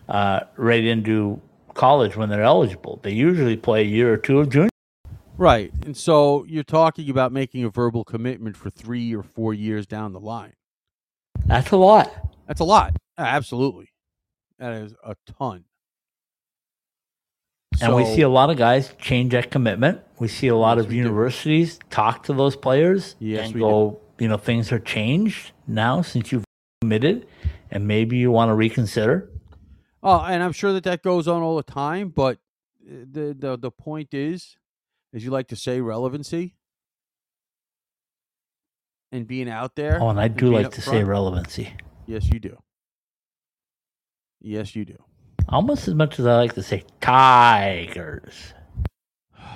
[0.09, 1.41] uh, right into
[1.75, 3.01] college when they're eligible.
[3.03, 4.69] They usually play a year or two of junior.
[5.39, 5.73] Right.
[5.85, 10.13] And so you're talking about making a verbal commitment for three or four years down
[10.13, 10.55] the line.
[11.45, 12.11] That's a lot.
[12.47, 12.97] That's a lot.
[13.19, 13.91] Absolutely.
[14.59, 15.65] That is a ton.
[17.81, 20.01] And we see a lot of guys change that commitment.
[20.19, 20.97] We see a lot of we do.
[20.97, 26.33] universities talk to those players Yes, and go, you know, things are changed now since
[26.33, 26.45] you've
[26.81, 27.27] committed,
[27.71, 29.29] and maybe you want to reconsider.
[30.03, 32.39] Oh, and I'm sure that that goes on all the time, but
[32.89, 34.57] uh, the the the point is,
[35.17, 36.55] as you like to say, relevancy
[39.11, 39.99] and being out there.
[40.01, 41.73] Oh, and I do being like to say relevancy.
[42.05, 42.59] Yes, you do.
[44.43, 45.03] Yes, you do.
[45.49, 48.53] Almost as much as I like to say Tigers.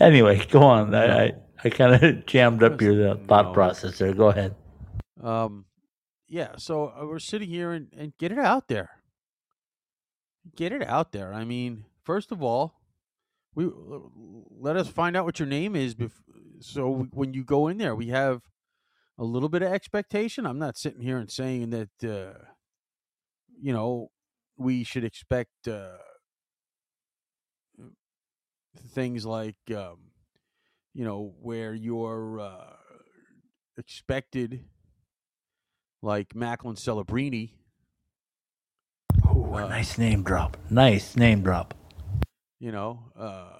[0.00, 0.92] anyway, go on.
[0.96, 1.32] I, I,
[1.62, 3.52] I kind of jammed up your uh, thought No.
[3.52, 4.12] process there.
[4.14, 4.56] Go ahead.
[5.22, 5.66] Um,
[6.28, 6.56] yeah.
[6.56, 8.90] So uh, we're sitting here and, and get it out there.
[10.54, 11.32] Get it out there.
[11.32, 12.80] I mean, first of all,
[13.54, 13.68] we
[14.50, 16.12] let us find out what your name is, bef-
[16.60, 18.42] so when you go in there, we have
[19.18, 20.46] a little bit of expectation.
[20.46, 22.38] I'm not sitting here and saying that uh,
[23.60, 24.10] you know
[24.56, 25.96] we should expect uh,
[28.88, 30.12] things like um,
[30.94, 32.76] you know where you're uh,
[33.78, 34.64] expected
[36.02, 37.52] like Macklin Celebrini.
[39.46, 40.56] Ooh, Uh, nice name drop.
[40.70, 41.74] Nice name drop.
[42.58, 43.50] you know, uh,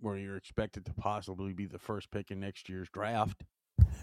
[0.00, 3.42] where you're expected to possibly be the first pick in next year's draft.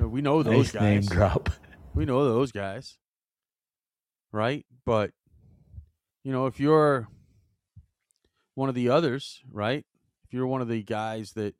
[0.00, 1.08] We know those nice name guys.
[1.10, 1.50] drop.
[1.94, 2.96] We know those guys,
[4.32, 4.64] right?
[4.86, 5.10] But
[6.24, 7.08] you know, if you're
[8.54, 9.84] one of the others, right?
[10.24, 11.54] If you're one of the guys that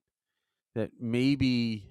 [0.74, 1.86] that maybe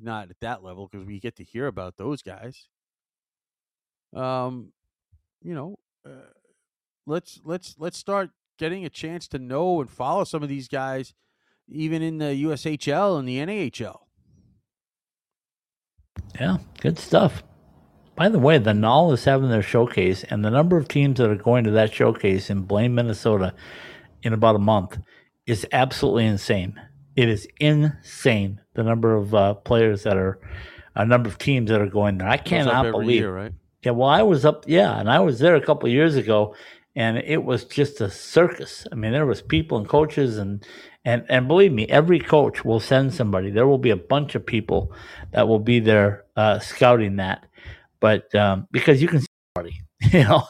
[0.00, 2.68] not at that level because we get to hear about those guys.
[4.14, 4.72] Um,
[5.42, 6.30] you know, uh,
[7.06, 11.14] let's let's let's start getting a chance to know and follow some of these guys,
[11.68, 14.00] even in the USHL and the NHL.
[16.38, 17.42] Yeah, good stuff.
[18.16, 21.30] By the way, the Null is having their showcase, and the number of teams that
[21.30, 23.54] are going to that showcase in Blaine, Minnesota,
[24.22, 24.98] in about a month
[25.46, 26.80] is absolutely insane.
[27.14, 30.40] It is insane the number of uh, players that are,
[30.96, 32.28] a number of teams that are going there.
[32.28, 33.20] I cannot believe.
[33.20, 33.52] year, right?
[33.84, 36.54] Yeah, well, I was up, yeah, and I was there a couple years ago,
[36.96, 38.86] and it was just a circus.
[38.90, 40.66] I mean, there was people and coaches, and
[41.04, 43.50] and and believe me, every coach will send somebody.
[43.50, 44.92] There will be a bunch of people
[45.30, 47.46] that will be there uh, scouting that,
[48.00, 49.26] but um, because you can see
[49.56, 49.80] everybody,
[50.12, 50.42] you know,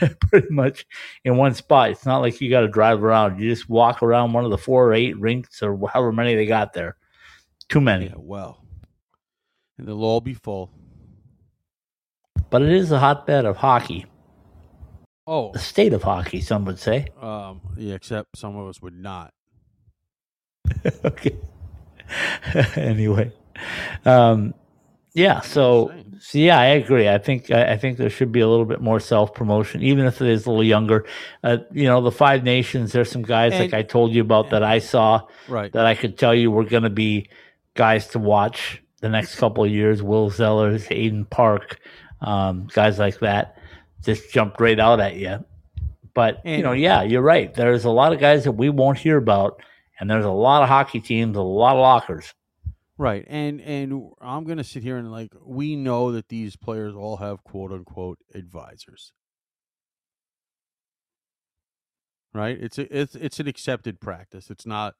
[0.28, 0.86] pretty much
[1.24, 1.90] in one spot.
[1.90, 3.40] It's not like you got to drive around.
[3.40, 6.46] You just walk around one of the four or eight rinks or however many they
[6.46, 6.96] got there.
[7.68, 8.62] Too many, Yeah, well,
[9.78, 10.70] and they'll all be full.
[12.50, 14.06] But it is a hotbed of hockey,
[15.26, 16.40] Oh, the state of hockey.
[16.40, 17.08] Some would say.
[17.20, 19.32] um, yeah, except some of us would not.
[21.04, 21.36] okay.
[22.76, 23.32] anyway,
[24.04, 24.54] um,
[25.14, 25.40] yeah.
[25.40, 27.08] So, so yeah, I agree.
[27.08, 30.06] I think I, I think there should be a little bit more self promotion, even
[30.06, 31.04] if it is a little younger.
[31.42, 32.92] Uh, you know, the Five Nations.
[32.92, 35.72] There's some guys like I told you about that I saw Right.
[35.72, 37.28] that I could tell you were going to be
[37.74, 40.02] guys to watch the next couple of years.
[40.02, 41.80] Will Zellers, Aiden Park,
[42.20, 43.58] um, guys like that,
[44.04, 45.44] just jumped right out at you.
[46.14, 47.52] But you know, yeah, you're right.
[47.52, 49.60] There's a lot of guys that we won't hear about,
[50.00, 52.32] and there's a lot of hockey teams, a lot of lockers.
[52.98, 53.26] Right.
[53.28, 57.18] And and I'm going to sit here and like we know that these players all
[57.18, 59.12] have quote unquote advisors.
[62.32, 62.56] Right?
[62.58, 64.50] It's a, it's it's an accepted practice.
[64.50, 64.94] It's not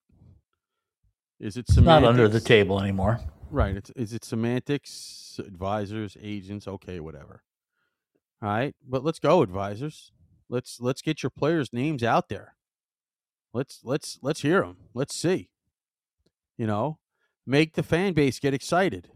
[1.41, 3.21] is it It's not under the table anymore.
[3.51, 3.77] Right.
[3.77, 7.43] It's is it semantics, advisors, agents, okay, whatever.
[8.43, 8.75] All right.
[8.87, 10.13] But let's go, advisors.
[10.49, 12.55] Let's let's get your players' names out there.
[13.53, 14.77] Let's let's let's hear them.
[14.95, 15.51] Let's see.
[16.59, 16.99] You know,
[17.47, 19.11] make the fan base get excited.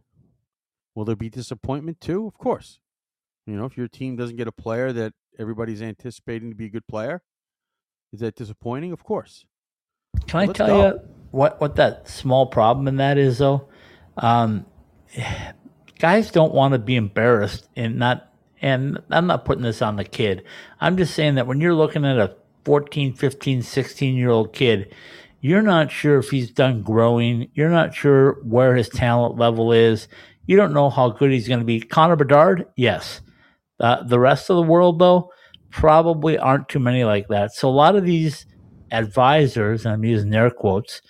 [0.95, 2.27] Will there be disappointment too?
[2.27, 2.81] Of course.
[3.47, 6.71] You know, if your team doesn't get a player that everybody's anticipating to be a
[6.71, 7.23] good player,
[8.13, 8.93] is that disappointing?
[8.93, 9.45] Of course.
[10.27, 10.87] Can I Let's tell go.
[10.87, 11.01] you
[11.31, 13.69] what what that small problem in that is though?
[14.21, 14.67] Um,
[15.99, 18.29] guys don't want to be embarrassed and not
[18.63, 20.45] and I'm not putting this on the kid.
[20.81, 24.95] I'm just saying that when you're looking at a 14, 15, 16 year old kid,
[25.41, 27.51] you're not sure if he's done growing.
[27.55, 30.09] You're not sure where his talent level is.
[30.47, 31.81] You don't know how good he's going to be.
[31.81, 33.23] Connor Bedard, yes.
[33.79, 35.31] Uh, the rest of the world, though,
[35.71, 37.53] probably aren't too many like that.
[37.53, 38.45] So a lot of these
[38.91, 41.01] advisors, and I'm using air quotes,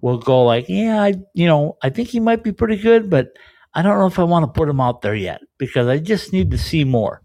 [0.00, 3.28] will go like, "Yeah, I, you know, I think he might be pretty good, but
[3.74, 6.32] I don't know if I want to put him out there yet because I just
[6.32, 7.22] need to see more."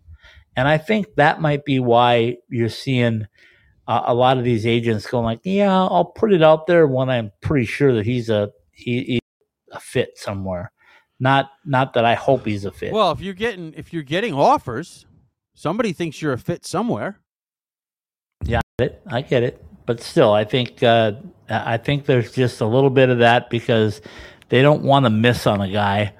[0.56, 3.28] And I think that might be why you're seeing
[3.88, 7.10] uh, a lot of these agents going like, "Yeah, I'll put it out there when
[7.10, 9.20] I'm pretty sure that he's a he, he's
[9.72, 10.72] a fit somewhere."
[11.20, 12.92] Not not that I hope he's a fit.
[12.92, 15.06] Well, if you're getting if you're getting offers,
[15.54, 17.22] somebody thinks you're a fit somewhere.
[18.44, 19.02] Yeah, I get it.
[19.08, 19.65] I get it.
[19.86, 21.14] But still, I think uh,
[21.50, 24.02] I think there's just a little bit of that because
[24.50, 26.14] they don't want to miss on a guy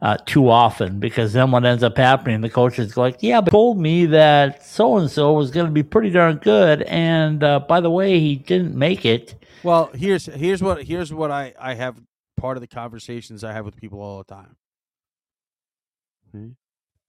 [0.00, 0.98] uh, too often.
[0.98, 4.64] Because then what ends up happening, the coach is like, "Yeah, but told me that
[4.64, 8.18] so and so was going to be pretty darn good, and uh, by the way,
[8.18, 12.00] he didn't make it." Well, here's here's what here's what I I have
[12.36, 14.56] part of the conversations I have with people all the time.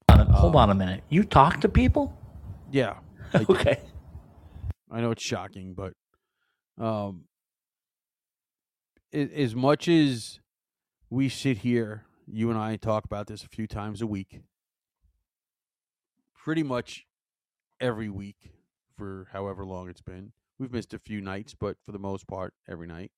[0.09, 1.03] Uh, Hold on a minute.
[1.09, 2.15] You talk to people?
[2.71, 2.97] Yeah,
[3.33, 3.45] I do.
[3.49, 3.79] Okay.
[4.91, 5.93] I know it's shocking, but
[6.79, 7.25] um,
[9.13, 10.39] as much as
[11.09, 14.41] we sit here, you and I talk about this a few times a week,
[16.35, 17.05] pretty much
[17.79, 18.51] every week
[18.97, 20.31] for however long it's been.
[20.59, 23.11] We've missed a few nights, but for the most part, every night.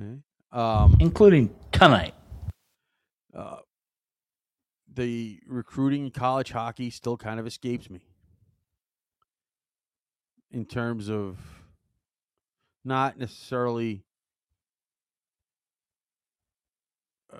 [0.00, 0.18] Okay.
[0.52, 2.14] Um, including tonight.
[3.34, 3.56] uh,
[4.92, 8.00] the recruiting college hockey still kind of escapes me
[10.50, 11.36] in terms of
[12.84, 14.04] not necessarily
[17.32, 17.36] uh,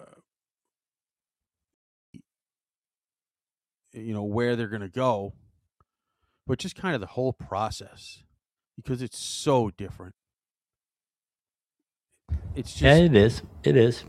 [3.93, 5.32] you know where they're going to go
[6.47, 8.22] but just kind of the whole process
[8.76, 10.14] because it's so different
[12.55, 13.43] it's just Yeah, it is.
[13.62, 14.05] It is.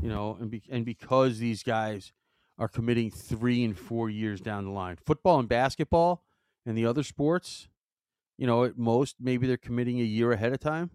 [0.00, 2.12] you know, and be, and because these guys
[2.58, 6.22] are committing three and four years down the line, football and basketball
[6.64, 7.68] and the other sports,
[8.42, 10.90] you know, at most maybe they're committing a year ahead of time.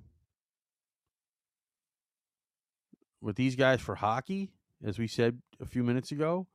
[3.22, 4.52] With these guys for hockey,
[4.84, 6.46] as we said a few minutes ago,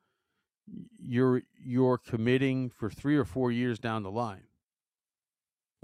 [1.03, 4.43] you're you're committing for three or four years down the line.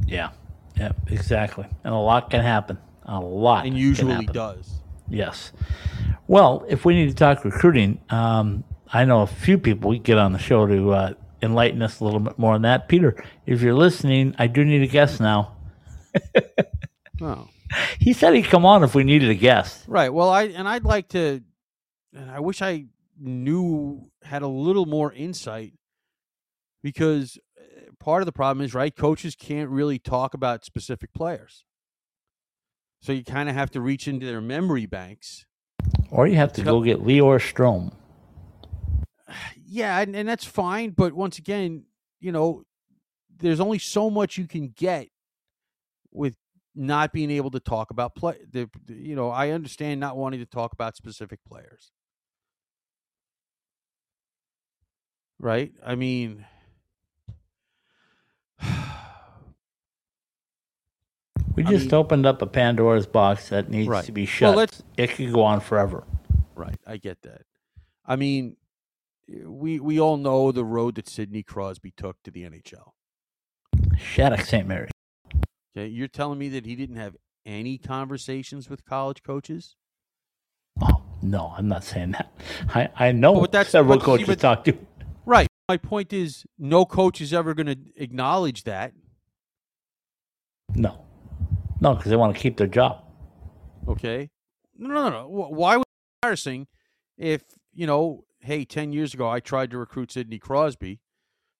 [0.05, 0.29] Yeah.
[0.77, 1.65] Yeah, exactly.
[1.85, 2.77] And a lot can happen.
[3.05, 3.65] A lot.
[3.65, 4.83] and usually does.
[5.09, 5.53] Yes.
[6.27, 10.19] Well, if we need to talk recruiting, um, I know a few people we get
[10.19, 12.89] on the show to uh, enlighten us a little bit more on that.
[12.89, 15.57] Peter, if you're listening, I do need a guest now.
[17.21, 17.49] Oh.
[17.99, 19.85] He said he'd come on if we needed a guest.
[19.89, 20.13] Right.
[20.13, 21.43] Well, I and I'd like to,
[22.15, 22.87] and I wish I
[23.19, 25.75] knew had a little more insight
[26.83, 28.95] because uh, part of the problem is right.
[28.95, 31.65] Coaches can't really talk about specific players,
[33.03, 35.45] so you kind of have to reach into their memory banks.
[36.11, 37.93] Or you have to go get Leor Strom.
[39.71, 40.91] Yeah, and, and that's fine.
[40.91, 41.85] But once again,
[42.21, 42.65] you know,
[43.37, 45.09] there's only so much you can get
[46.11, 46.35] with
[46.75, 48.37] not being able to talk about play.
[48.51, 51.91] The, the- you know, I understand not wanting to talk about specific players.
[55.39, 55.73] Right?
[55.85, 56.47] I mean,
[61.55, 64.05] We I just mean- opened up a Pandora's box that needs Right.
[64.05, 64.57] to be shut.
[64.57, 66.05] let's- it could go on forever.
[66.55, 66.79] right.
[66.87, 67.43] I get that.
[68.07, 68.57] I mean,
[69.45, 72.91] we we all know the road that Sidney Crosby took to the NHL.
[73.99, 74.67] Shattuck St.
[74.67, 74.89] Mary.
[75.77, 79.77] Okay, you're telling me that he didn't have any conversations with college coaches?
[80.81, 82.33] Oh, no, I'm not saying that.
[82.75, 84.77] I, I know But that's- several but see, coaches but- talk to.
[85.27, 85.49] Right.
[85.69, 88.93] My point is, no coach is ever going to acknowledge that.
[90.75, 91.05] No.
[91.81, 93.03] No, because they want to keep their job.
[93.87, 94.31] Okay.
[94.77, 95.29] No, no, no.
[95.29, 96.67] Why was it be embarrassing
[97.19, 97.43] if,
[97.75, 101.01] you know, hey, 10 years ago I tried to recruit Sidney Crosby,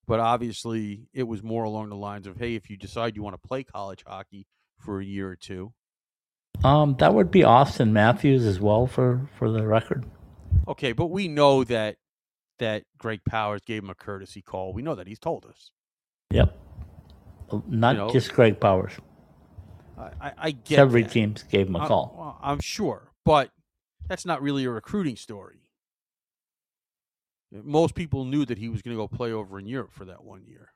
[0.07, 3.41] but obviously it was more along the lines of, hey, if you decide you want
[3.41, 4.47] to play college hockey
[4.79, 5.73] for a year or two.
[6.65, 10.05] Um, that would be Auston Matthews as well for for the record.
[10.67, 11.97] Okay, but we know that
[12.59, 14.73] that Greg Powers gave him a courtesy call.
[14.73, 15.71] We know that he's told us.
[16.33, 16.57] Yep.
[17.69, 18.93] Not know, just Greg Powers.
[19.97, 21.13] I, I, I get Several that.
[21.13, 22.15] teams gave him a I- call.
[22.19, 23.51] well, I'm sure, but
[24.09, 25.68] that's not really a recruiting story.
[27.51, 30.23] Most people knew that he was going to go play over in Europe for that
[30.25, 30.73] one year.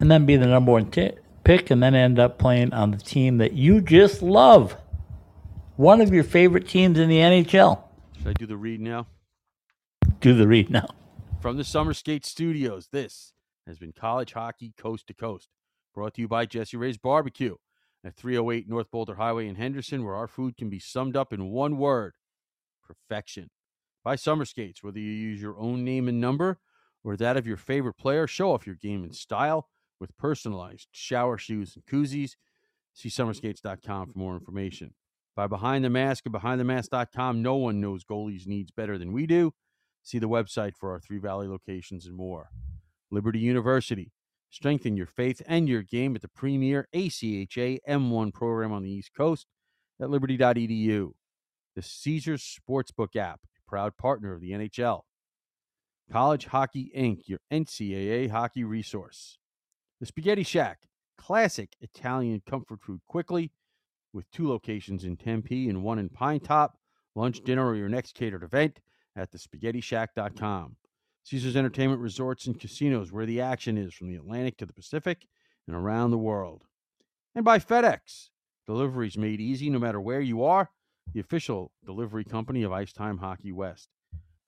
[0.00, 1.12] and then be the number one t-
[1.44, 4.76] pick, and then end up playing on the team that you just love.
[5.76, 7.84] One of your favorite teams in the NHL.
[8.18, 9.06] Should I do the read now?
[10.20, 10.88] Do the read now.
[11.40, 13.32] From the Summer Skate Studios, this
[13.66, 15.48] has been College Hockey Coast to Coast,
[15.94, 17.54] brought to you by Jessie Rae's Barbecue
[18.04, 21.50] at 308 North Boulder Highway in Henderson, where our food can be summed up in
[21.50, 22.14] one word
[22.84, 23.50] perfection.
[24.04, 26.58] By Summer Skates, whether you use your own name and number
[27.04, 29.68] or that of your favorite player, show off your game and style
[30.00, 32.32] with personalized shower shoes and koozies.
[32.94, 34.94] See summerskates.com for more information.
[35.34, 39.54] By Behind the Mask and BehindTheMask.com, no one knows goalies' needs better than we do.
[40.02, 42.50] See the website for our Three Valley locations and more.
[43.10, 44.12] Liberty University.
[44.50, 49.12] Strengthen your faith and your game at the premier ACHA M1 program on the East
[49.16, 49.46] Coast
[49.98, 51.12] at liberty.edu.
[51.74, 53.40] The Caesars Sportsbook app,
[53.72, 55.00] proud partner of the NHL.
[56.10, 59.38] College Hockey Inc., your NCAA hockey resource.
[59.98, 60.80] The Spaghetti Shack,
[61.16, 63.50] classic Italian comfort food quickly,
[64.12, 66.72] with two locations in Tempe and one in Pinetop.
[67.14, 68.80] Lunch, dinner, or your next catered event
[69.16, 70.76] at thespaghettishack.com.
[71.24, 75.26] Caesars Entertainment Resorts and Casinos, where the action is from the Atlantic to the Pacific
[75.66, 76.64] and around the world.
[77.34, 78.28] And by FedEx,
[78.66, 80.68] deliveries made easy no matter where you are,
[81.12, 83.88] the official delivery company of Ice Time Hockey West.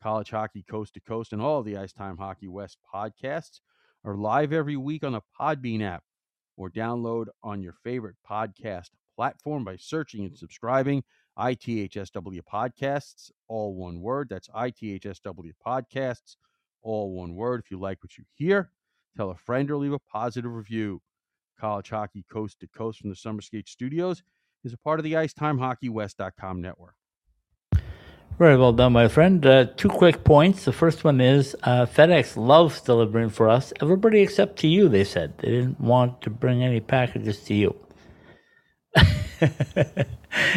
[0.03, 3.61] College Hockey Coast to Coast and all the Ice Time Hockey West podcasts
[4.05, 6.05] are live every week on the Podbean app
[6.57, 11.03] or download on your favorite podcast platform by searching and subscribing
[11.39, 14.29] ITHSW Podcasts, all one word.
[14.29, 16.37] That's ITHSW Podcasts,
[16.83, 17.61] all one word.
[17.65, 18.71] If you like what you hear,
[19.17, 21.01] tell a friend, or leave a positive review.
[21.59, 24.23] College Hockey Coast to Coast from the Summer Skate Studios
[24.65, 26.95] is a part of the IcetimeHockeyWest.com network.
[28.39, 29.47] Very well done, my friend.
[29.47, 30.65] Uh, two quick points.
[30.65, 33.73] The first one is uh, FedEx loves delivering for us.
[33.81, 35.39] Everybody except to you, they said.
[35.39, 37.77] They didn't want to bring any packages to you.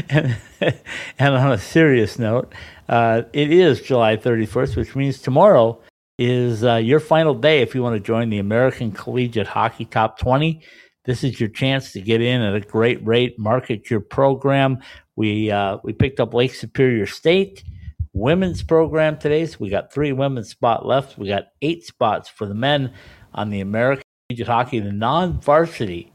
[0.10, 0.38] and,
[1.20, 2.52] and, on a serious note,
[2.90, 5.80] uh, it is July 31st, which means tomorrow
[6.18, 10.18] is uh, your final day if you want to join the American Collegiate Hockey Top
[10.18, 10.62] 20.
[11.08, 14.80] This is your chance to get in at a great rate, market your program.
[15.16, 17.64] We uh, we picked up Lake Superior State
[18.12, 21.18] women's program today, so we got three women's spot left.
[21.18, 22.94] We got eight spots for the men
[23.34, 26.12] on the American Collegiate Hockey, the non-varsity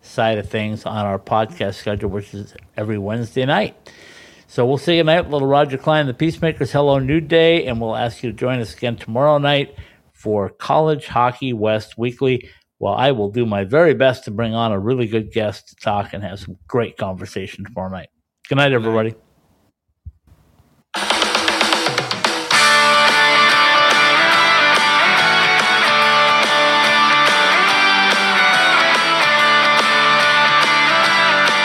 [0.00, 3.90] side of things on our podcast schedule, which is every Wednesday night.
[4.46, 6.70] So we'll see you tonight, little Roger Klein, the Peacemakers.
[6.70, 9.74] Hello, New Day, and we'll ask you to join us again tomorrow night
[10.12, 12.48] for College Hockey West Weekly.
[12.78, 15.76] Well, I will do my very best to bring on a really good guest to
[15.76, 18.08] talk and have some great conversation tomorrow night.
[18.48, 19.14] Good night, everybody.